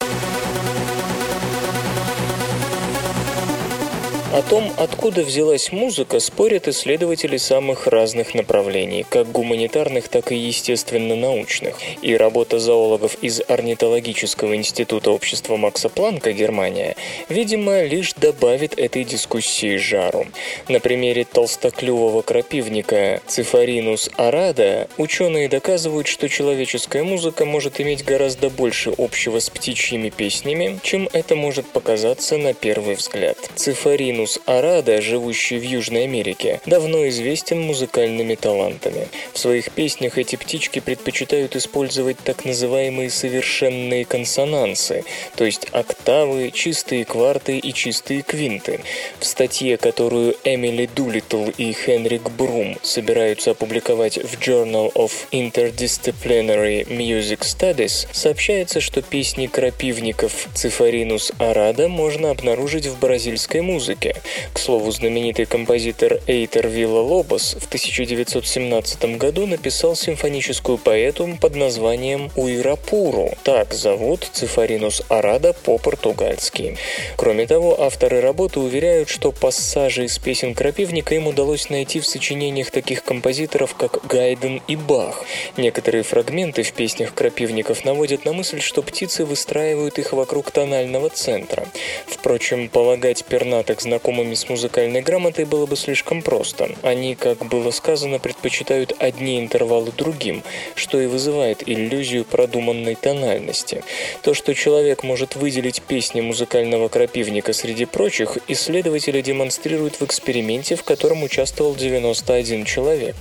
О 4.35 4.41
том, 4.41 4.69
откуда 4.75 5.21
взялась 5.21 5.71
музыка, 5.71 6.19
спорят 6.19 6.67
исследователи 6.67 7.37
самых 7.37 7.87
разных 7.87 8.33
направлений, 8.33 9.05
как 9.07 9.31
гуманитарных, 9.31 10.09
так 10.09 10.33
и 10.33 10.35
естественно-научных. 10.35 11.77
И 12.01 12.17
работа 12.17 12.59
зоологов 12.59 13.15
из 13.21 13.41
Орнитологического 13.47 14.57
института 14.57 15.11
общества 15.11 15.55
Макса 15.55 15.87
Планка, 15.87 16.33
Германия, 16.33 16.97
видимо, 17.29 17.83
лишь 17.83 18.13
добавит 18.13 18.77
этой 18.77 19.05
дискуссии 19.05 19.77
жару. 19.77 20.27
На 20.67 20.81
примере 20.81 21.23
толстоклювого 21.23 22.21
крапивника 22.21 23.21
Цифаринус 23.27 24.09
арада 24.17 24.89
ученые 24.97 25.47
доказывают, 25.47 26.07
что 26.07 26.27
человеческая 26.27 27.03
музыка 27.03 27.45
может 27.45 27.79
иметь 27.79 28.03
гораздо 28.03 28.49
больше 28.49 28.93
общего 28.97 29.39
с 29.39 29.49
птичьими 29.49 30.09
песнями, 30.09 30.77
чем 30.83 31.07
это 31.13 31.37
может 31.37 31.67
показаться 31.67 32.37
на 32.37 32.53
первый 32.53 32.95
взгляд. 32.95 33.37
Цифаринус 33.55 34.24
Минус 34.25 34.39
Арада, 34.47 35.03
живущий 35.03 35.59
в 35.59 35.61
Южной 35.61 36.05
Америке, 36.05 36.59
давно 36.65 37.07
известен 37.09 37.61
музыкальными 37.61 38.33
талантами. 38.33 39.07
В 39.33 39.37
своих 39.37 39.69
песнях 39.69 40.17
эти 40.17 40.35
птички 40.35 40.79
предпочитают 40.79 41.55
использовать 41.55 42.17
так 42.17 42.43
называемые 42.43 43.11
совершенные 43.11 44.03
консонансы, 44.03 45.03
то 45.35 45.45
есть 45.45 45.67
октавы, 45.71 46.49
чистые 46.49 47.05
кварты 47.05 47.59
и 47.59 47.71
чистые 47.71 48.23
квинты. 48.23 48.79
В 49.19 49.25
статье, 49.27 49.77
которую 49.77 50.35
Эмили 50.43 50.89
Дулитл 50.95 51.51
и 51.55 51.71
Хенрик 51.73 52.31
Брум 52.31 52.79
собираются 52.81 53.51
опубликовать 53.51 54.17
в 54.17 54.39
Journal 54.39 54.91
of 54.93 55.11
Interdisciplinary 55.31 56.87
Music 56.87 57.41
Studies, 57.41 58.07
сообщается, 58.11 58.81
что 58.81 59.03
песни 59.03 59.45
крапивников 59.45 60.47
Цифаринус 60.55 61.31
Арада 61.37 61.87
можно 61.87 62.31
обнаружить 62.31 62.87
в 62.87 62.97
бразильской 62.97 63.61
музыке. 63.61 64.14
К 64.53 64.59
слову, 64.59 64.91
знаменитый 64.91 65.45
композитор 65.45 66.19
Эйтер 66.27 66.67
Вилла 66.67 67.01
Лобос 67.01 67.55
в 67.59 67.67
1917 67.67 69.17
году 69.17 69.45
написал 69.47 69.95
симфоническую 69.95 70.77
поэту 70.77 71.37
под 71.39 71.55
названием 71.55 72.31
«Уирапуру». 72.35 73.31
Так 73.43 73.73
зовут 73.73 74.29
Цифаринус 74.31 75.03
Арада 75.09 75.53
по-португальски. 75.53 76.77
Кроме 77.15 77.47
того, 77.47 77.81
авторы 77.81 78.21
работы 78.21 78.59
уверяют, 78.59 79.09
что 79.09 79.31
пассажи 79.31 80.05
из 80.05 80.17
песен 80.17 80.53
Крапивника 80.53 81.15
им 81.15 81.27
удалось 81.27 81.69
найти 81.69 81.99
в 81.99 82.05
сочинениях 82.05 82.71
таких 82.71 83.03
композиторов, 83.03 83.75
как 83.75 84.05
Гайден 84.07 84.61
и 84.67 84.75
Бах. 84.75 85.23
Некоторые 85.57 86.03
фрагменты 86.03 86.63
в 86.63 86.73
песнях 86.73 87.13
крапивников 87.13 87.85
наводят 87.85 88.25
на 88.25 88.33
мысль, 88.33 88.61
что 88.61 88.81
птицы 88.81 89.25
выстраивают 89.25 89.99
их 89.99 90.13
вокруг 90.13 90.51
тонального 90.51 91.09
центра. 91.09 91.67
Впрочем, 92.07 92.69
полагать 92.69 93.23
пернатых 93.25 93.81
знакомыми 93.95 94.33
с 94.33 94.49
музыкальной 94.49 95.01
грамотой 95.01 95.45
было 95.45 95.65
бы 95.65 95.77
слишком 95.77 96.21
просто. 96.21 96.69
Они, 96.81 97.15
как 97.15 97.45
было 97.45 97.71
сказано, 97.71 98.19
предпочитают 98.19 98.93
одни 98.99 99.39
интервалы 99.39 99.93
другим, 99.97 100.43
что 100.75 100.99
и 100.99 101.05
вызывает 101.05 101.63
иллюзию 101.65 102.25
продуманной 102.25 102.95
тональности. 102.95 103.83
То, 104.21 104.33
что 104.33 104.53
человек 104.53 105.03
может 105.03 105.37
выделить 105.37 105.81
песни 105.81 106.19
музыкального 106.19 106.89
крапивника 106.89 107.53
среди 107.53 107.85
прочих, 107.85 108.37
исследователи 108.49 109.21
демонстрируют 109.21 110.01
в 110.01 110.03
эксперименте, 110.03 110.75
в 110.75 110.83
котором 110.83 111.23
участвовал 111.23 111.73
91 111.73 112.65
человек. 112.65 113.15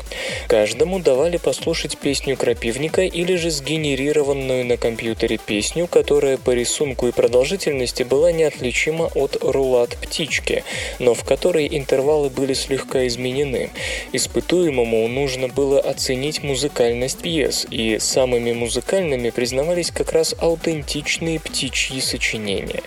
Каждому 0.49 0.99
давали 0.99 1.37
послушать 1.37 1.99
песню 1.99 2.37
крапивника 2.37 3.03
или 3.03 3.37
же 3.37 3.51
сгенерированную 3.51 4.65
на 4.65 4.77
компьютере 4.77 5.39
песню, 5.39 5.87
которая 5.87 6.37
по 6.37 6.51
рисунку 6.51 7.07
и 7.07 7.13
продолжительности 7.13 8.03
была 8.03 8.33
неотличима 8.33 9.09
от 9.15 9.37
рулат 9.41 9.91
птички, 10.03 10.64
но 10.99 11.15
в 11.15 11.25
которой 11.25 11.69
интервалы 11.71 12.31
были 12.31 12.55
слегка 12.55 13.07
изменены. 13.07 13.71
Испытуемому 14.13 15.07
нужно 15.09 15.49
было 15.49 15.81
оценить 15.81 16.43
музыкальность 16.43 17.21
пьес, 17.21 17.67
и 17.71 17.99
самыми 17.99 18.53
музыкальными 18.53 19.31
признавались 19.31 19.91
как 19.91 20.13
раз 20.13 20.35
аутентичные 20.39 21.41
птичьи 21.41 22.01
сочинения. 22.01 22.83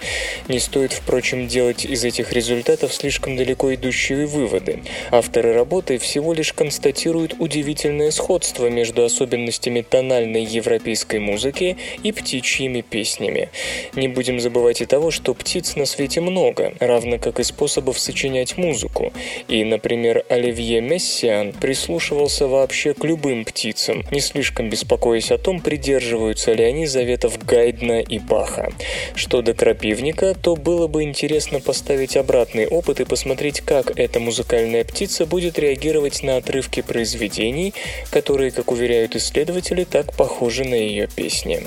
Не 0.48 0.60
стоит, 0.60 0.94
впрочем, 0.94 1.48
делать 1.48 1.86
из 1.86 2.04
этих 2.04 2.34
результатов 2.34 2.94
слишком 2.94 3.36
далеко 3.36 3.74
идущие 3.74 4.26
выводы. 4.26 4.84
Авторы 5.12 5.54
работы 5.54 5.98
всего 5.98 6.34
лишь 6.34 6.54
констатируют 6.54 7.36
удивительное 7.40 8.12
сходство 8.12 8.70
между 8.70 9.04
особенностями 9.04 9.82
тональной 9.82 10.44
европейской 10.44 11.20
музыки 11.20 11.78
и 12.04 12.12
птичьими 12.12 12.82
песнями. 12.82 13.50
Не 13.94 14.08
будем 14.08 14.40
забывать 14.40 14.82
и 14.82 14.86
того, 14.86 15.12
что 15.12 15.34
птиц 15.34 15.76
на 15.76 15.86
свете 15.86 16.22
много, 16.22 16.74
равно 16.80 17.18
как 17.20 17.40
и 17.40 17.44
способов 17.68 18.00
сочинять 18.00 18.58
музыку. 18.58 19.12
И, 19.50 19.64
например, 19.66 20.24
Оливье 20.30 20.80
Мессиан 20.80 21.52
прислушивался 21.52 22.48
вообще 22.48 22.94
к 22.94 23.04
любым 23.04 23.44
птицам, 23.44 24.06
не 24.10 24.22
слишком 24.22 24.70
беспокоясь 24.70 25.32
о 25.32 25.38
том, 25.38 25.60
придерживаются 25.60 26.54
ли 26.54 26.64
они 26.64 26.88
заветов 26.88 27.38
Гайдна 27.46 28.00
и 28.00 28.20
Баха. 28.20 28.72
Что 29.16 29.42
до 29.42 29.54
крапивника, 29.54 30.34
то 30.34 30.56
было 30.56 30.88
бы 30.88 31.04
интересно 31.04 31.60
поставить 31.60 32.16
обратный 32.16 32.68
опыт 32.68 33.02
и 33.02 33.06
посмотреть, 33.06 33.60
как 33.60 34.00
эта 34.00 34.22
музыкальная 34.22 34.86
птица 34.86 35.26
будет 35.26 35.60
реагировать 35.60 36.24
на 36.24 36.38
отрывки 36.38 36.82
произведений, 36.82 37.74
которые, 38.12 38.52
как 38.52 38.72
уверяют 38.72 39.18
исследователи, 39.18 39.84
так 39.84 40.16
похожи 40.16 40.64
на 40.64 40.76
ее 40.76 41.10
песни. 41.14 41.60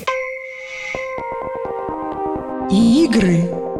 Игры. 2.71 3.70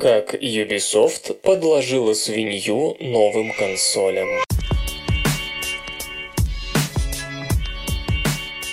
Как 0.00 0.34
Ubisoft 0.34 1.32
подложила 1.34 2.12
свинью 2.12 2.96
новым 3.00 3.52
консолям. 3.54 4.28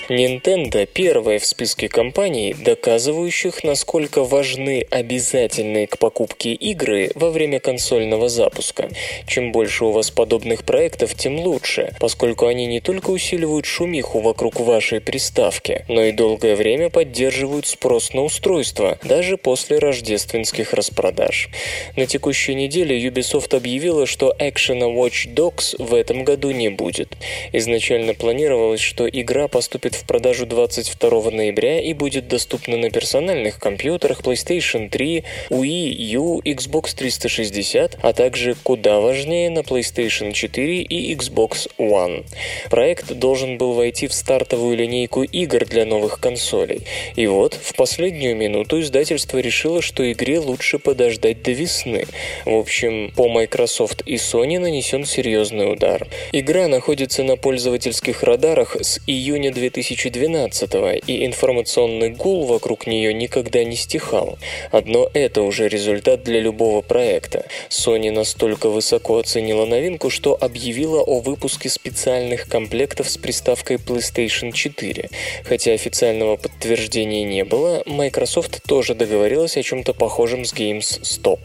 Nintendo 0.10 0.86
первая 0.86 1.40
в 1.40 1.46
списке 1.46 1.88
компаний, 1.88 2.54
доказывающих, 2.54 3.64
насколько 3.64 4.26
важны 4.26 4.86
обязательные 4.92 5.88
к 5.88 5.98
покупке 5.98 6.52
игры 6.52 7.12
во 7.16 7.32
время 7.32 7.62
консольного 7.62 8.28
запуска. 8.28 8.90
Чем 9.28 9.54
больше 9.54 9.86
у 9.86 9.92
вас 9.92 10.12
подобных 10.12 10.66
проектов, 10.66 11.16
тем 11.16 11.40
лучше, 11.40 11.96
поскольку 12.02 12.48
они 12.48 12.66
не 12.66 12.82
только 12.82 13.12
усиливают 13.12 13.66
шумиху 13.66 14.20
вокруг 14.20 14.60
вашей 14.60 15.00
приставки, 15.00 15.86
но 15.88 16.04
и 16.04 16.12
долгое 16.12 16.58
время 16.58 16.90
поддерживают 16.90 17.66
спрос 17.66 18.14
на 18.14 18.24
устройство, 18.24 19.00
даже 19.04 19.38
после 19.38 19.80
рождественских 19.80 20.74
распродаж. 20.74 21.48
На 21.96 22.08
текущей 22.08 22.56
неделе 22.56 23.00
Ubisoft 23.08 23.56
объявила, 23.56 24.06
что 24.06 24.36
экшена 24.38 24.88
Watch 24.88 25.34
Dogs 25.34 25.82
в 25.82 25.94
этом 25.94 26.26
году 26.26 26.52
не 26.52 26.68
будет. 26.68 27.16
Изначально 27.54 28.14
планировалось, 28.14 28.82
что 28.82 29.08
игра 29.08 29.48
поступит 29.48 29.93
в 29.96 30.06
продажу 30.06 30.46
22 30.46 31.32
ноября 31.32 31.80
и 31.80 31.94
будет 31.94 32.28
доступна 32.28 32.78
на 32.78 32.90
персональных 32.90 33.60
компьютерах 33.60 34.22
PlayStation 34.22 34.90
3, 34.90 35.24
Wii 35.50 35.90
U, 36.14 36.42
Xbox 36.44 36.96
360, 36.96 37.98
а 38.02 38.14
также, 38.14 38.56
куда 38.56 39.00
важнее, 39.00 39.50
на 39.50 39.60
PlayStation 39.60 40.34
4 40.34 40.82
и 40.82 41.16
Xbox 41.16 41.70
One. 41.78 42.26
Проект 42.70 43.14
должен 43.14 43.58
был 43.58 43.74
войти 43.74 44.08
в 44.08 44.14
стартовую 44.14 44.78
линейку 44.78 45.24
игр 45.24 45.66
для 45.66 45.86
новых 45.86 46.20
консолей. 46.20 46.82
И 47.16 47.28
вот, 47.28 47.54
в 47.54 47.76
последнюю 47.76 48.36
минуту 48.36 48.82
издательство 48.82 49.38
решило, 49.38 49.82
что 49.82 50.12
игре 50.12 50.40
лучше 50.40 50.80
подождать 50.80 51.42
до 51.44 51.52
весны. 51.52 52.06
В 52.46 52.56
общем, 52.56 53.12
по 53.16 53.28
Microsoft 53.30 54.02
и 54.06 54.16
Sony 54.16 54.60
нанесен 54.60 55.06
серьезный 55.06 55.72
удар. 55.72 56.08
Игра 56.32 56.68
находится 56.68 57.24
на 57.24 57.38
пользовательских 57.38 58.24
радарах 58.24 58.76
с 58.80 59.00
июня 59.08 59.52
2012 59.84 61.04
и 61.08 61.26
информационный 61.26 62.10
гул 62.10 62.46
вокруг 62.46 62.88
нее 62.88 63.14
никогда 63.14 63.64
не 63.64 63.76
стихал. 63.76 64.38
Одно 64.72 65.10
это 65.14 65.42
уже 65.42 65.68
результат 65.68 66.24
для 66.24 66.40
любого 66.40 66.82
проекта. 66.82 67.46
Sony 67.70 68.12
настолько 68.12 68.70
высоко 68.70 69.18
оценила 69.18 69.66
новинку, 69.66 70.10
что 70.10 70.38
объявила 70.40 71.02
о 71.02 71.20
выпуске 71.20 71.70
специальных 71.70 72.48
комплектов 72.48 73.10
с 73.10 73.18
приставкой 73.18 73.78
PlayStation 73.78 74.52
4. 74.52 75.10
Хотя 75.44 75.74
официального 75.74 76.38
подтверждения 76.38 77.26
не 77.26 77.44
было, 77.44 77.84
Microsoft 77.86 78.64
тоже 78.66 78.96
договорилась 78.96 79.58
о 79.58 79.64
чем-то 79.64 79.94
похожем 79.94 80.46
с 80.46 80.54
GameStop. 80.54 81.40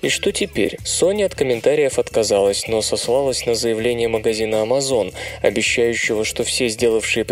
И 0.00 0.08
что 0.08 0.32
теперь? 0.32 0.78
Sony 0.84 1.24
от 1.24 1.34
комментариев 1.34 1.98
отказалась, 1.98 2.66
но 2.66 2.80
сослалась 2.80 3.46
на 3.46 3.54
заявление 3.54 4.08
магазина 4.08 4.56
Amazon, 4.56 5.12
обещающего, 5.42 6.24
что 6.24 6.44
все 6.44 6.68
сделавшие 6.68 7.24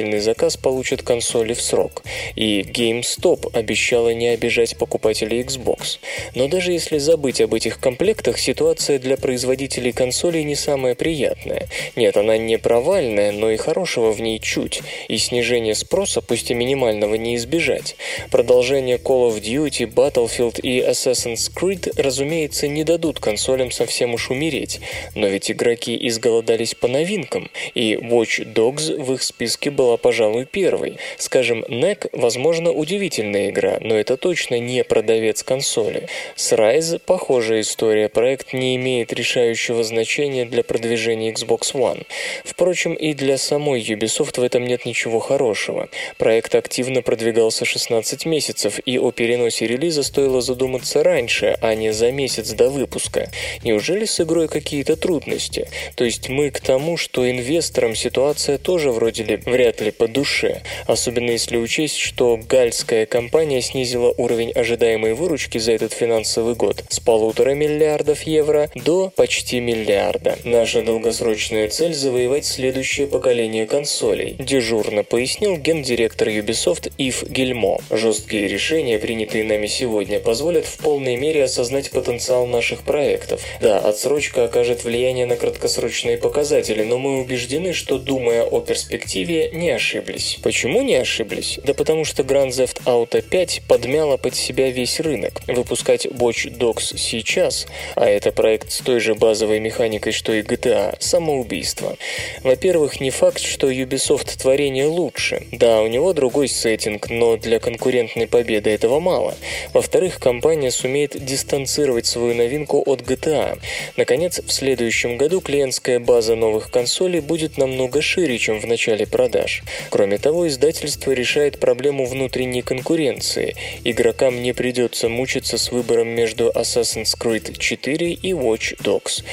предварительный 0.00 0.20
заказ 0.20 0.56
получат 0.56 1.02
консоли 1.02 1.52
в 1.52 1.60
срок. 1.60 2.02
И 2.34 2.62
GameStop 2.62 3.50
обещала 3.52 4.14
не 4.14 4.28
обижать 4.28 4.76
покупателей 4.76 5.42
Xbox. 5.42 5.98
Но 6.34 6.48
даже 6.48 6.72
если 6.72 6.98
забыть 6.98 7.40
об 7.40 7.54
этих 7.54 7.78
комплектах, 7.78 8.38
ситуация 8.38 8.98
для 8.98 9.16
производителей 9.16 9.92
консолей 9.92 10.44
не 10.44 10.54
самая 10.54 10.94
приятная. 10.94 11.68
Нет, 11.96 12.16
она 12.16 12.38
не 12.38 12.58
провальная, 12.58 13.32
но 13.32 13.50
и 13.50 13.56
хорошего 13.56 14.12
в 14.12 14.20
ней 14.20 14.38
чуть. 14.38 14.80
И 15.08 15.18
снижение 15.18 15.74
спроса, 15.74 16.20
пусть 16.22 16.50
и 16.50 16.54
минимального, 16.54 17.14
не 17.16 17.36
избежать. 17.36 17.96
Продолжение 18.30 18.96
Call 18.96 19.28
of 19.28 19.40
Duty, 19.40 19.86
Battlefield 19.86 20.60
и 20.60 20.80
Assassin's 20.80 21.50
Creed, 21.54 21.92
разумеется, 21.96 22.68
не 22.68 22.84
дадут 22.84 23.20
консолям 23.20 23.70
совсем 23.70 24.14
уж 24.14 24.30
умереть. 24.30 24.80
Но 25.14 25.26
ведь 25.26 25.50
игроки 25.50 25.96
изголодались 26.08 26.74
по 26.74 26.88
новинкам, 26.88 27.50
и 27.74 27.94
Watch 27.94 28.44
Dogs 28.54 28.96
в 29.00 29.14
их 29.14 29.22
списке 29.22 29.70
была, 29.70 29.89
пожалуй, 29.96 30.44
первой. 30.44 30.98
Скажем, 31.18 31.64
NEC, 31.68 32.08
возможно, 32.12 32.72
удивительная 32.72 33.50
игра, 33.50 33.78
но 33.80 33.96
это 33.96 34.16
точно 34.16 34.58
не 34.58 34.84
продавец 34.84 35.42
консоли. 35.42 36.08
С 36.36 36.52
Rise 36.52 36.98
похожая 36.98 37.60
история, 37.60 38.08
проект 38.08 38.52
не 38.52 38.76
имеет 38.76 39.12
решающего 39.12 39.84
значения 39.84 40.44
для 40.44 40.62
продвижения 40.62 41.32
Xbox 41.32 41.74
One. 41.74 42.06
Впрочем, 42.44 42.94
и 42.94 43.14
для 43.14 43.38
самой 43.38 43.80
Ubisoft 43.80 44.40
в 44.40 44.42
этом 44.42 44.64
нет 44.64 44.84
ничего 44.86 45.20
хорошего. 45.20 45.88
Проект 46.18 46.54
активно 46.54 47.02
продвигался 47.02 47.64
16 47.64 48.26
месяцев, 48.26 48.80
и 48.84 48.98
о 48.98 49.10
переносе 49.10 49.66
релиза 49.66 50.02
стоило 50.02 50.40
задуматься 50.40 51.02
раньше, 51.02 51.56
а 51.60 51.74
не 51.74 51.92
за 51.92 52.12
месяц 52.12 52.50
до 52.50 52.68
выпуска. 52.68 53.30
Неужели 53.64 54.04
с 54.04 54.20
игрой 54.20 54.48
какие-то 54.48 54.96
трудности? 54.96 55.68
То 55.94 56.04
есть 56.04 56.28
мы 56.28 56.50
к 56.50 56.60
тому, 56.60 56.96
что 56.96 57.28
инвесторам 57.30 57.94
ситуация 57.94 58.58
тоже 58.58 58.90
вроде 58.90 59.24
ли 59.24 59.36
вряд 59.36 59.79
вряд 59.80 59.86
ли 59.86 59.90
по 59.90 60.08
душе, 60.08 60.62
особенно 60.86 61.30
если 61.30 61.56
учесть, 61.56 61.96
что 61.96 62.38
гальская 62.48 63.06
компания 63.06 63.62
снизила 63.62 64.14
уровень 64.16 64.52
ожидаемой 64.52 65.14
выручки 65.14 65.58
за 65.58 65.72
этот 65.72 65.92
финансовый 65.92 66.54
год 66.54 66.84
с 66.88 67.00
полутора 67.00 67.54
миллиардов 67.54 68.22
евро 68.22 68.70
до 68.74 69.10
почти 69.16 69.60
миллиарда. 69.60 70.38
Наша 70.44 70.82
долгосрочная 70.82 71.68
цель– 71.68 71.94
завоевать 71.94 72.44
следующее 72.44 73.06
поколение 73.06 73.66
консолей, 73.66 74.36
дежурно 74.38 75.02
пояснил 75.02 75.56
гендиректор 75.56 76.28
Ubisoft 76.28 76.92
Ив 76.98 77.24
Гельмо. 77.28 77.78
Жесткие 77.90 78.48
решения, 78.48 78.98
принятые 78.98 79.44
нами 79.44 79.66
сегодня, 79.66 80.20
позволят 80.20 80.66
в 80.66 80.76
полной 80.78 81.16
мере 81.16 81.44
осознать 81.44 81.90
потенциал 81.90 82.46
наших 82.46 82.82
проектов. 82.82 83.42
Да, 83.60 83.78
отсрочка 83.78 84.44
окажет 84.44 84.84
влияние 84.84 85.26
на 85.26 85.36
краткосрочные 85.36 86.18
показатели, 86.18 86.84
но 86.84 86.98
мы 86.98 87.20
убеждены, 87.20 87.72
что, 87.72 87.98
думая 87.98 88.44
о 88.44 88.60
перспективе, 88.60 89.50
не 89.52 89.69
ошиблись. 89.70 90.38
Почему 90.42 90.82
не 90.82 90.96
ошиблись? 90.96 91.58
Да 91.64 91.74
потому 91.74 92.04
что 92.04 92.22
Grand 92.22 92.50
Theft 92.50 92.82
Auto 92.84 93.22
5 93.22 93.62
подмяла 93.68 94.16
под 94.16 94.34
себя 94.34 94.70
весь 94.70 95.00
рынок. 95.00 95.40
Выпускать 95.46 96.06
Watch 96.06 96.56
Dogs 96.56 96.96
сейчас, 96.96 97.66
а 97.96 98.06
это 98.06 98.32
проект 98.32 98.70
с 98.72 98.78
той 98.78 99.00
же 99.00 99.14
базовой 99.14 99.60
механикой, 99.60 100.12
что 100.12 100.32
и 100.32 100.42
GTA, 100.42 100.96
самоубийство. 100.98 101.96
Во-первых, 102.42 103.00
не 103.00 103.10
факт, 103.10 103.40
что 103.40 103.70
Ubisoft 103.70 104.38
творение 104.38 104.86
лучше. 104.86 105.46
Да, 105.52 105.82
у 105.82 105.86
него 105.86 106.12
другой 106.12 106.48
сеттинг, 106.48 107.10
но 107.10 107.36
для 107.36 107.58
конкурентной 107.58 108.26
победы 108.26 108.70
этого 108.70 109.00
мало. 109.00 109.34
Во-вторых, 109.72 110.18
компания 110.18 110.70
сумеет 110.70 111.24
дистанцировать 111.24 112.06
свою 112.06 112.34
новинку 112.34 112.82
от 112.84 113.02
GTA. 113.02 113.58
Наконец, 113.96 114.40
в 114.40 114.50
следующем 114.50 115.16
году 115.16 115.40
клиентская 115.40 115.98
база 115.98 116.34
новых 116.36 116.70
консолей 116.70 117.20
будет 117.20 117.58
намного 117.58 118.02
шире, 118.02 118.38
чем 118.38 118.60
в 118.60 118.66
начале 118.66 119.06
продаж. 119.06 119.59
Кроме 119.90 120.18
того, 120.18 120.48
издательство 120.48 121.12
решает 121.12 121.58
проблему 121.58 122.06
внутренней 122.06 122.62
конкуренции. 122.62 123.56
Игрокам 123.84 124.42
не 124.42 124.52
придется 124.52 125.08
мучиться 125.08 125.58
с 125.58 125.72
выбором 125.72 126.08
между 126.08 126.50
Assassin's 126.50 127.16
Creed 127.18 127.58
4 127.58 128.12
и 128.12 128.32
Watch 128.32 128.76
Dogs. 128.82 129.24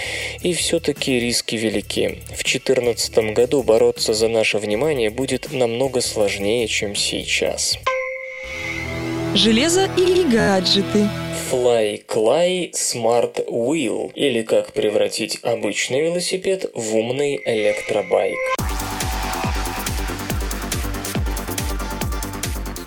И 0.41 0.53
все-таки 0.53 1.19
риски 1.19 1.55
велики. 1.55 2.19
В 2.25 2.43
2014 2.43 3.17
году 3.33 3.63
бороться 3.63 4.13
за 4.13 4.27
наше 4.27 4.57
внимание 4.57 5.09
будет 5.09 5.51
намного 5.51 6.01
сложнее, 6.01 6.67
чем 6.67 6.95
сейчас. 6.95 7.77
Железо 9.35 9.89
или 9.97 10.23
гаджеты? 10.23 11.07
Fly 11.51 12.03
Clay 12.05 12.71
Smart 12.71 13.45
Wheel 13.47 14.11
или 14.15 14.41
как 14.41 14.73
превратить 14.73 15.39
обычный 15.43 16.01
велосипед 16.01 16.69
в 16.73 16.95
умный 16.95 17.39
электробайк. 17.45 18.35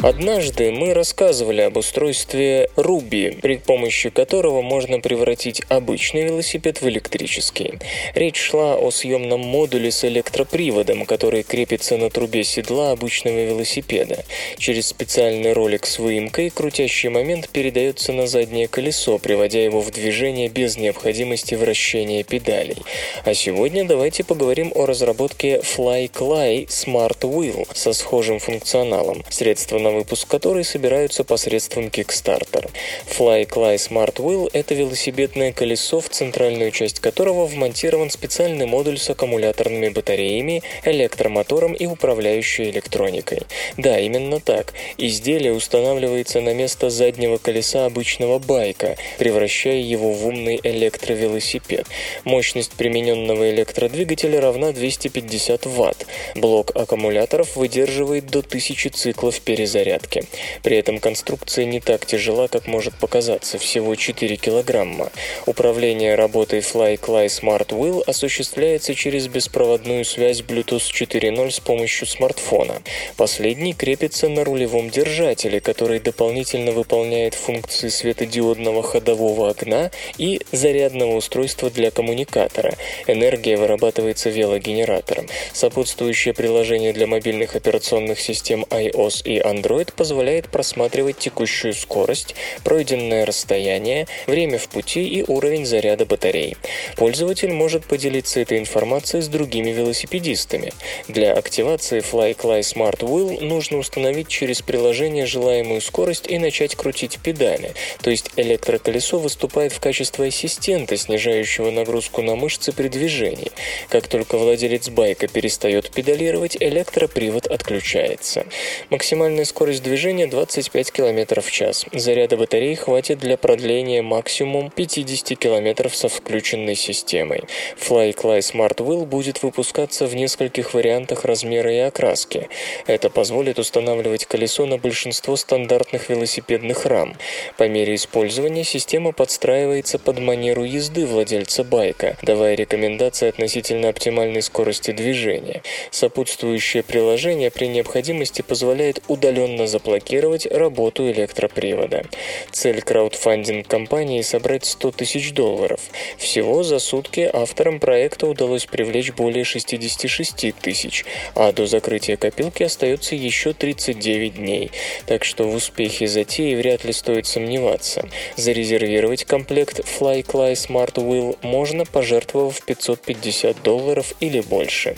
Однажды 0.03 0.73
мы 0.73 0.95
рассказывали 0.95 1.61
об 1.61 1.77
устройстве 1.77 2.71
Ruby, 2.77 3.39
при 3.39 3.59
помощи 3.59 4.09
которого 4.09 4.63
можно 4.63 4.99
превратить 4.99 5.61
обычный 5.69 6.23
велосипед 6.23 6.81
в 6.81 6.89
электрический. 6.89 7.75
Речь 8.15 8.39
шла 8.39 8.77
о 8.77 8.91
съемном 8.91 9.41
модуле 9.41 9.91
с 9.91 10.03
электроприводом, 10.07 11.05
который 11.05 11.43
крепится 11.43 11.99
на 11.99 12.09
трубе 12.09 12.45
седла 12.45 12.93
обычного 12.93 13.45
велосипеда. 13.45 14.25
Через 14.57 14.87
специальный 14.87 15.53
ролик 15.53 15.85
с 15.85 15.99
выемкой 15.99 16.49
крутящий 16.49 17.11
момент 17.11 17.51
передается 17.51 18.15
на 18.15 18.27
заднее 18.27 18.69
колесо, 18.69 19.19
приводя 19.19 19.63
его 19.63 19.83
в 19.83 19.91
движение 19.91 20.49
без 20.49 20.79
необходимости 20.79 21.55
вращения 21.55 22.25
педалей. 22.25 22.79
А 23.27 23.35
сегодня 23.35 23.85
давайте 23.85 24.25
поговорим 24.25 24.73
о 24.75 24.87
разработке 24.87 25.59
FlyCly 25.59 26.69
Smart 26.69 27.21
Wheel 27.21 27.69
со 27.75 27.93
схожим 27.93 28.39
функционалом. 28.39 29.23
Средство 29.29 29.79
на 29.79 29.90
выпуск 29.91 30.29
которой 30.29 30.65
собираются 30.65 31.25
посредством 31.25 31.89
Kickstarter. 31.89 32.71
FlyCly 33.07 33.77
Smart 33.77 34.15
Wheel– 34.15 34.49
это 34.53 34.75
велосипедное 34.75 35.53
колесо, 35.53 36.01
в 36.01 36.09
центральную 36.09 36.71
часть 36.71 37.01
которого 37.01 37.47
вмонтирован 37.47 38.11
специальный 38.11 38.67
модуль 38.67 38.99
с 38.99 39.11
аккумуляторными 39.11 39.89
батареями, 39.89 40.63
электромотором 40.85 41.73
и 41.75 41.87
управляющей 41.87 42.71
электроникой. 42.71 43.41
Да, 43.77 43.99
именно 43.99 44.41
так. 44.41 44.73
Изделие 44.99 45.53
устанавливается 45.53 46.41
на 46.41 46.55
место 46.55 46.91
заднего 46.91 47.39
колеса 47.39 47.87
обычного 47.87 48.39
байка, 48.39 48.97
превращая 49.19 49.81
его 49.81 50.13
в 50.13 50.27
умный 50.27 50.61
электровелосипед. 50.63 51.87
Мощность 52.25 52.73
примененного 52.73 53.51
электродвигателя 53.51 54.41
равна 54.41 54.73
250 54.73 55.67
Вт. 55.67 56.07
Блок 56.37 56.71
аккумуляторов 56.75 57.57
выдерживает 57.57 58.27
до 58.27 58.41
1000 58.41 58.91
циклов 58.91 59.41
перезарядки 59.41 59.80
зарядки. 59.81 60.25
При 60.63 60.77
этом 60.77 60.99
конструкция 60.99 61.65
не 61.65 61.81
так 61.81 62.05
тяжела, 62.05 62.49
как 62.49 62.67
может 62.67 62.95
показаться, 62.95 63.59
всего 63.59 63.95
4 63.95 64.37
килограмма. 64.37 65.11
Управление 65.47 66.15
работой 66.15 66.61
FlyCly 66.61 67.27
Smart 67.27 67.69
Wheel 67.69 68.03
осуществляется 68.07 68.95
через 68.95 69.29
беспроводную 69.29 70.05
связь 70.05 70.41
Bluetooth 70.43 70.87
4.0 70.93 71.51
с 71.51 71.61
помощью 71.61 72.07
смартфона. 72.07 72.83
Последний 73.17 73.73
крепится 73.73 74.29
на 74.29 74.45
рулевом 74.45 74.91
держателе, 74.91 75.61
который 75.61 76.01
дополнительно 76.01 76.73
выполняет 76.73 77.35
функции 77.35 77.89
светодиодного 77.89 78.83
ходового 78.83 79.49
окна 79.51 79.91
и 80.19 80.41
зарядного 80.53 81.17
устройства 81.17 81.71
для 81.71 81.91
коммуникатора. 81.91 82.75
Энергия 83.07 83.57
вырабатывается 83.57 84.29
велогенератором. 84.29 85.27
Сопутствующее 85.53 86.35
приложение 86.35 86.93
для 86.93 87.07
мобильных 87.07 87.57
операционных 87.57 88.21
систем 88.21 88.67
iOS 88.71 89.23
и 89.25 89.39
Android 89.39 89.70
Android 89.71 89.93
позволяет 89.95 90.49
просматривать 90.49 91.19
текущую 91.19 91.75
скорость, 91.75 92.35
пройденное 92.65 93.25
расстояние, 93.25 94.07
время 94.27 94.59
в 94.59 94.69
пути 94.69 95.07
и 95.07 95.23
уровень 95.27 95.65
заряда 95.65 96.07
батарей. 96.07 96.57
Пользователь 96.97 97.53
может 97.53 97.87
поделиться 97.87 98.41
этой 98.41 98.59
информацией 98.59 99.23
с 99.23 99.29
другими 99.29 99.71
велосипедистами. 99.71 100.73
Для 101.09 101.35
активации 101.35 102.01
FlyCly 102.01 102.61
Smart 102.61 102.99
Wheel 102.99 103.45
нужно 103.45 103.79
установить 103.79 104.29
через 104.29 104.61
приложение 104.61 105.27
желаемую 105.27 105.81
скорость 105.81 106.27
и 106.29 106.39
начать 106.39 106.75
крутить 106.75 107.19
педали, 107.23 107.73
то 108.03 108.11
есть 108.11 108.31
электроколесо 108.37 109.19
выступает 109.19 109.73
в 109.73 109.81
качестве 109.81 110.27
ассистента, 110.27 110.97
снижающего 110.97 111.71
нагрузку 111.71 112.23
на 112.23 112.35
мышцы 112.35 112.73
при 112.73 112.89
движении. 112.89 113.53
Как 113.89 114.09
только 114.09 114.37
владелец 114.37 114.89
байка 114.89 115.29
перестает 115.29 115.91
педалировать, 115.91 116.57
электропривод 116.59 117.47
отключается. 117.47 118.47
Максимальная 118.91 119.45
скорость 119.45 119.60
Скорость 119.61 119.83
движения 119.83 120.27
25 120.27 120.91
км 120.91 121.43
в 121.43 121.51
час. 121.51 121.85
Заряда 121.93 122.39
батареи 122.39 122.75
хватит 122.77 123.19
для 123.19 123.37
продления 123.37 124.01
максимум 124.01 124.71
50 124.71 125.39
км 125.39 125.91
со 125.91 126.09
включенной 126.09 126.75
системой. 126.75 127.43
FlyCly 127.79 128.39
Smart 128.39 128.77
Wheel 128.77 129.05
будет 129.05 129.43
выпускаться 129.43 130.07
в 130.07 130.17
нескольких 130.17 130.73
вариантах 130.73 131.27
размера 131.27 131.71
и 131.71 131.77
окраски. 131.77 132.49
Это 132.87 133.11
позволит 133.11 133.59
устанавливать 133.59 134.25
колесо 134.25 134.65
на 134.65 134.79
большинство 134.79 135.37
стандартных 135.37 136.09
велосипедных 136.09 136.87
рам. 136.87 137.15
По 137.59 137.69
мере 137.69 137.97
использования 137.97 138.65
система 138.65 139.13
подстраивается 139.13 139.99
под 139.99 140.21
манеру 140.21 140.65
езды 140.65 141.05
владельца 141.05 141.65
байка, 141.65 142.17
давая 142.23 142.55
рекомендации 142.55 143.29
относительно 143.29 143.91
оптимальной 143.91 144.41
скорости 144.41 144.93
движения. 144.93 145.61
Сопутствующее 145.91 146.83
приложение 146.83 147.51
при 147.51 147.67
необходимости 147.67 148.41
позволяет 148.41 149.03
удаленно 149.07 149.50
незаконно 149.51 149.67
заблокировать 149.67 150.47
работу 150.47 151.11
электропривода. 151.11 152.05
Цель 152.51 152.83
краудфандинг 152.83 153.67
компании– 153.67 154.23
собрать 154.23 154.65
100 154.65 154.93
тысяч 154.93 155.33
долларов. 155.33 155.81
Всего 156.19 156.63
за 156.63 156.79
сутки 156.79 157.29
авторам 157.33 157.81
проекта 157.81 158.27
удалось 158.27 158.67
привлечь 158.67 159.13
более 159.13 159.45
66 159.45 160.55
тысяч, 160.61 161.05
а 161.35 161.53
до 161.53 161.67
закрытия 161.67 162.17
копилки 162.17 162.63
остается 162.63 163.15
еще 163.15 163.53
39 163.53 164.35
дней. 164.35 164.71
Так 165.07 165.25
что 165.25 165.45
в 165.45 165.55
успехе 165.55 166.07
затеи 166.07 166.55
вряд 166.55 166.85
ли 166.85 166.93
стоит 166.93 167.27
сомневаться. 167.27 168.09
Зарезервировать 168.37 169.25
комплект 169.25 169.81
FlyCly 169.81 170.53
Smart 170.53 170.95
Wheel 170.95 171.37
можно, 171.43 171.85
пожертвовав 171.85 172.61
550 172.63 173.63
долларов 173.63 174.15
или 174.21 174.41
больше. 174.41 174.97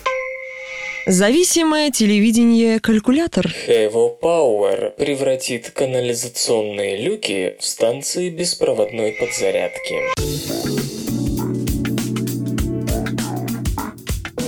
Зависимое 1.07 1.91
телевидение 1.91 2.79
калькулятор. 2.79 3.47
Evo 3.67 4.17
Power 4.21 4.91
превратит 4.91 5.71
канализационные 5.71 6.97
люки 6.97 7.57
в 7.59 7.65
станции 7.65 8.31
беспроводной 8.31 9.17
подзарядки. 9.19 11.02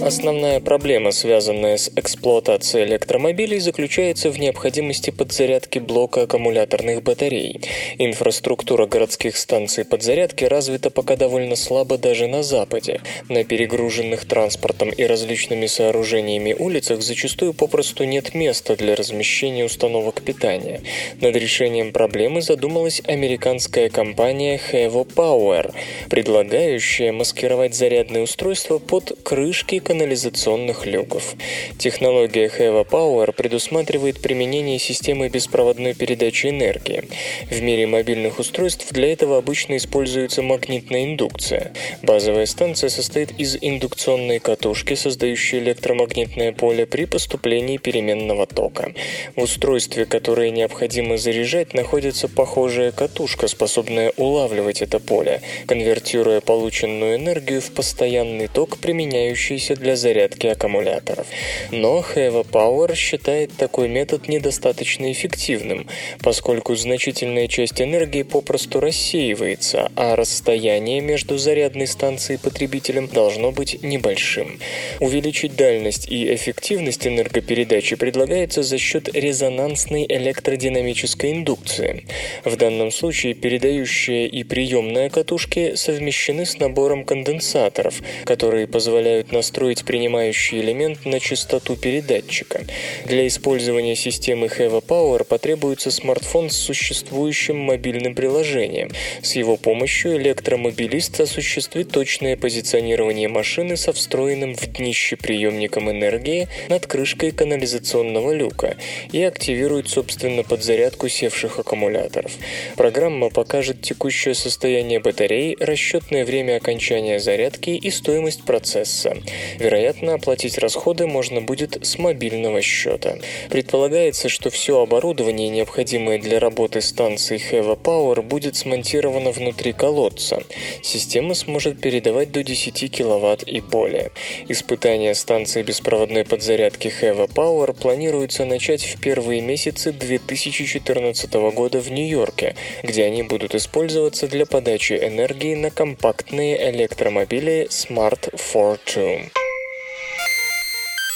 Основная 0.02 0.60
проблема, 0.60 1.12
связанная 1.12 1.76
с 1.76 1.90
эксплуатацией 1.94 2.84
электромобилей, 2.86 3.58
заключается 3.60 4.30
в 4.30 4.38
необходимости 4.38 5.10
подзарядки 5.10 5.78
блока 5.78 6.22
аккумуляторных 6.22 7.02
батарей. 7.02 7.62
Инфраструктура 7.98 8.86
городских 8.86 9.36
станций 9.36 9.84
подзарядки 9.84 10.44
развита 10.44 10.90
пока 10.90 11.16
довольно 11.16 11.56
слабо 11.56 11.96
даже 11.96 12.26
на 12.26 12.42
Западе. 12.42 13.00
На 13.28 13.44
перегруженных 13.44 14.26
транспортом 14.26 14.90
и 14.90 15.04
различными 15.04 15.66
сооружениями 15.66 16.54
улицах 16.58 17.00
зачастую 17.00 17.54
попросту 17.54 18.04
нет 18.04 18.34
места 18.34 18.76
для 18.76 18.96
размещения 18.96 19.64
установок 19.64 20.22
питания. 20.22 20.82
Над 21.20 21.36
решением 21.36 21.92
проблемы 21.92 22.42
задумалась 22.42 23.00
американская 23.06 23.88
компания 23.88 24.60
Hevo 24.72 25.06
Power, 25.06 25.72
предлагающая 26.10 27.12
маскировать 27.12 27.74
зарядные 27.74 28.24
устройства 28.24 28.78
под 28.78 29.16
крышки 29.22 29.78
канализационных 29.84 30.86
люков. 30.86 31.36
Технология 31.78 32.46
Hevo 32.46 32.84
Power 32.88 33.32
предусматривает 33.32 34.20
применение 34.20 34.78
системы 34.78 35.28
беспроводной 35.28 35.94
передачи 35.94 36.48
энергии. 36.48 37.04
В 37.50 37.60
мире 37.60 37.86
мобильных 37.86 38.38
устройств 38.40 38.92
для 38.92 39.12
этого 39.12 39.38
обычно 39.38 39.76
используется 39.76 40.42
магнитная 40.42 41.04
индукция. 41.04 41.72
Базовая 42.02 42.46
станция 42.46 42.88
состоит 42.88 43.30
из 43.38 43.56
индукционной 43.60 44.40
катушки, 44.40 44.94
создающей 44.94 45.58
электромагнитное 45.58 46.52
поле 46.52 46.86
при 46.86 47.04
поступлении 47.04 47.76
переменного 47.76 48.46
тока. 48.46 48.92
В 49.36 49.42
устройстве, 49.42 50.06
которое 50.06 50.50
необходимо 50.50 51.18
заряжать, 51.18 51.74
находится 51.74 52.28
похожая 52.28 52.90
катушка, 52.90 53.46
способная 53.48 54.12
улавливать 54.16 54.80
это 54.80 54.98
поле, 54.98 55.42
конвертируя 55.66 56.40
полученную 56.40 57.16
энергию 57.16 57.60
в 57.60 57.70
постоянный 57.72 58.48
ток, 58.48 58.78
применяющийся 58.78 59.73
для 59.74 59.96
зарядки 59.96 60.46
аккумуляторов. 60.46 61.26
Но 61.70 62.04
Heva 62.14 62.46
Power 62.46 62.94
считает 62.94 63.56
такой 63.56 63.88
метод 63.88 64.28
недостаточно 64.28 65.10
эффективным, 65.10 65.86
поскольку 66.20 66.74
значительная 66.74 67.48
часть 67.48 67.80
энергии 67.80 68.22
попросту 68.22 68.80
рассеивается, 68.80 69.90
а 69.96 70.16
расстояние 70.16 71.00
между 71.00 71.38
зарядной 71.38 71.86
станцией 71.86 72.34
и 72.34 72.38
потребителем 72.38 73.08
должно 73.08 73.52
быть 73.52 73.82
небольшим. 73.82 74.58
Увеличить 75.00 75.56
дальность 75.56 76.08
и 76.10 76.34
эффективность 76.34 77.06
энергопередачи 77.06 77.96
предлагается 77.96 78.62
за 78.62 78.78
счет 78.78 79.08
резонансной 79.14 80.06
электродинамической 80.08 81.32
индукции. 81.32 82.04
В 82.44 82.56
данном 82.56 82.90
случае 82.90 83.34
передающая 83.34 84.26
и 84.26 84.42
приемная 84.44 85.10
катушки 85.10 85.74
совмещены 85.74 86.46
с 86.46 86.58
набором 86.58 87.04
конденсаторов, 87.04 88.00
которые 88.24 88.66
позволяют 88.66 89.32
настроить 89.32 89.63
принимающий 89.72 90.60
элемент 90.60 91.06
на 91.06 91.20
частоту 91.20 91.76
передатчика. 91.76 92.64
Для 93.06 93.26
использования 93.26 93.96
системы 93.96 94.46
Heva 94.46 94.84
Power 94.84 95.24
потребуется 95.24 95.90
смартфон 95.90 96.50
с 96.50 96.56
существующим 96.56 97.56
мобильным 97.56 98.14
приложением. 98.14 98.90
С 99.22 99.36
его 99.36 99.56
помощью 99.56 100.16
электромобилист 100.16 101.20
осуществит 101.20 101.90
точное 101.90 102.36
позиционирование 102.36 103.28
машины 103.28 103.76
со 103.76 103.92
встроенным 103.92 104.54
в 104.54 104.66
днище 104.66 105.16
приемником 105.16 105.90
энергии 105.90 106.48
над 106.68 106.86
крышкой 106.86 107.30
канализационного 107.30 108.32
люка 108.32 108.76
и 109.12 109.22
активирует, 109.22 109.88
собственно, 109.88 110.42
подзарядку 110.42 111.08
севших 111.08 111.58
аккумуляторов. 111.58 112.32
Программа 112.76 113.30
покажет 113.30 113.80
текущее 113.80 114.34
состояние 114.34 115.00
батареи, 115.00 115.56
расчетное 115.60 116.24
время 116.24 116.56
окончания 116.56 117.18
зарядки 117.18 117.70
и 117.70 117.90
стоимость 117.90 118.44
процесса. 118.44 119.16
Вероятно, 119.58 120.14
оплатить 120.14 120.58
расходы 120.58 121.06
можно 121.06 121.40
будет 121.40 121.84
с 121.84 121.98
мобильного 121.98 122.60
счета. 122.62 123.16
Предполагается, 123.50 124.28
что 124.28 124.50
все 124.50 124.80
оборудование, 124.80 125.48
необходимое 125.48 126.18
для 126.18 126.40
работы 126.40 126.80
станции 126.80 127.38
Heva 127.38 127.78
Power, 127.80 128.22
будет 128.22 128.56
смонтировано 128.56 129.30
внутри 129.30 129.72
колодца. 129.72 130.42
Система 130.82 131.34
сможет 131.34 131.80
передавать 131.80 132.32
до 132.32 132.42
10 132.42 132.90
кВт 132.90 133.44
и 133.46 133.60
более. 133.60 134.10
Испытания 134.48 135.14
станции 135.14 135.62
беспроводной 135.62 136.24
подзарядки 136.24 136.88
Heva 136.88 137.28
Power 137.28 137.72
планируется 137.72 138.44
начать 138.44 138.84
в 138.84 139.00
первые 139.00 139.40
месяцы 139.40 139.92
2014 139.92 141.32
года 141.54 141.80
в 141.80 141.90
Нью-Йорке, 141.90 142.56
где 142.82 143.04
они 143.04 143.22
будут 143.22 143.54
использоваться 143.54 144.26
для 144.28 144.46
подачи 144.46 144.94
энергии 144.94 145.54
на 145.54 145.70
компактные 145.70 146.70
электромобили 146.70 147.68
Smart 147.70 148.32
Fortune. 148.34 149.30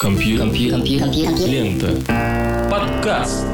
Компьютер. 0.01 0.79
Лента. 1.45 1.89
Подкаст. 2.71 3.45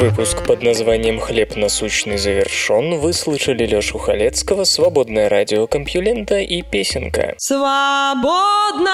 Выпуск 0.00 0.46
под 0.46 0.62
названием 0.62 1.20
«Хлеб 1.20 1.56
насущный» 1.56 2.16
завершен. 2.16 2.98
Вы 2.98 3.12
слышали 3.12 3.66
Лёшу 3.66 3.98
Халецкого, 3.98 4.64
«Свободное 4.64 5.28
радио 5.28 5.66
Компьюлента» 5.66 6.38
и 6.38 6.62
песенка. 6.62 7.34
Свободное 7.36 8.88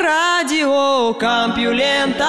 радио 0.00 1.12
Компьюлента. 1.12 2.28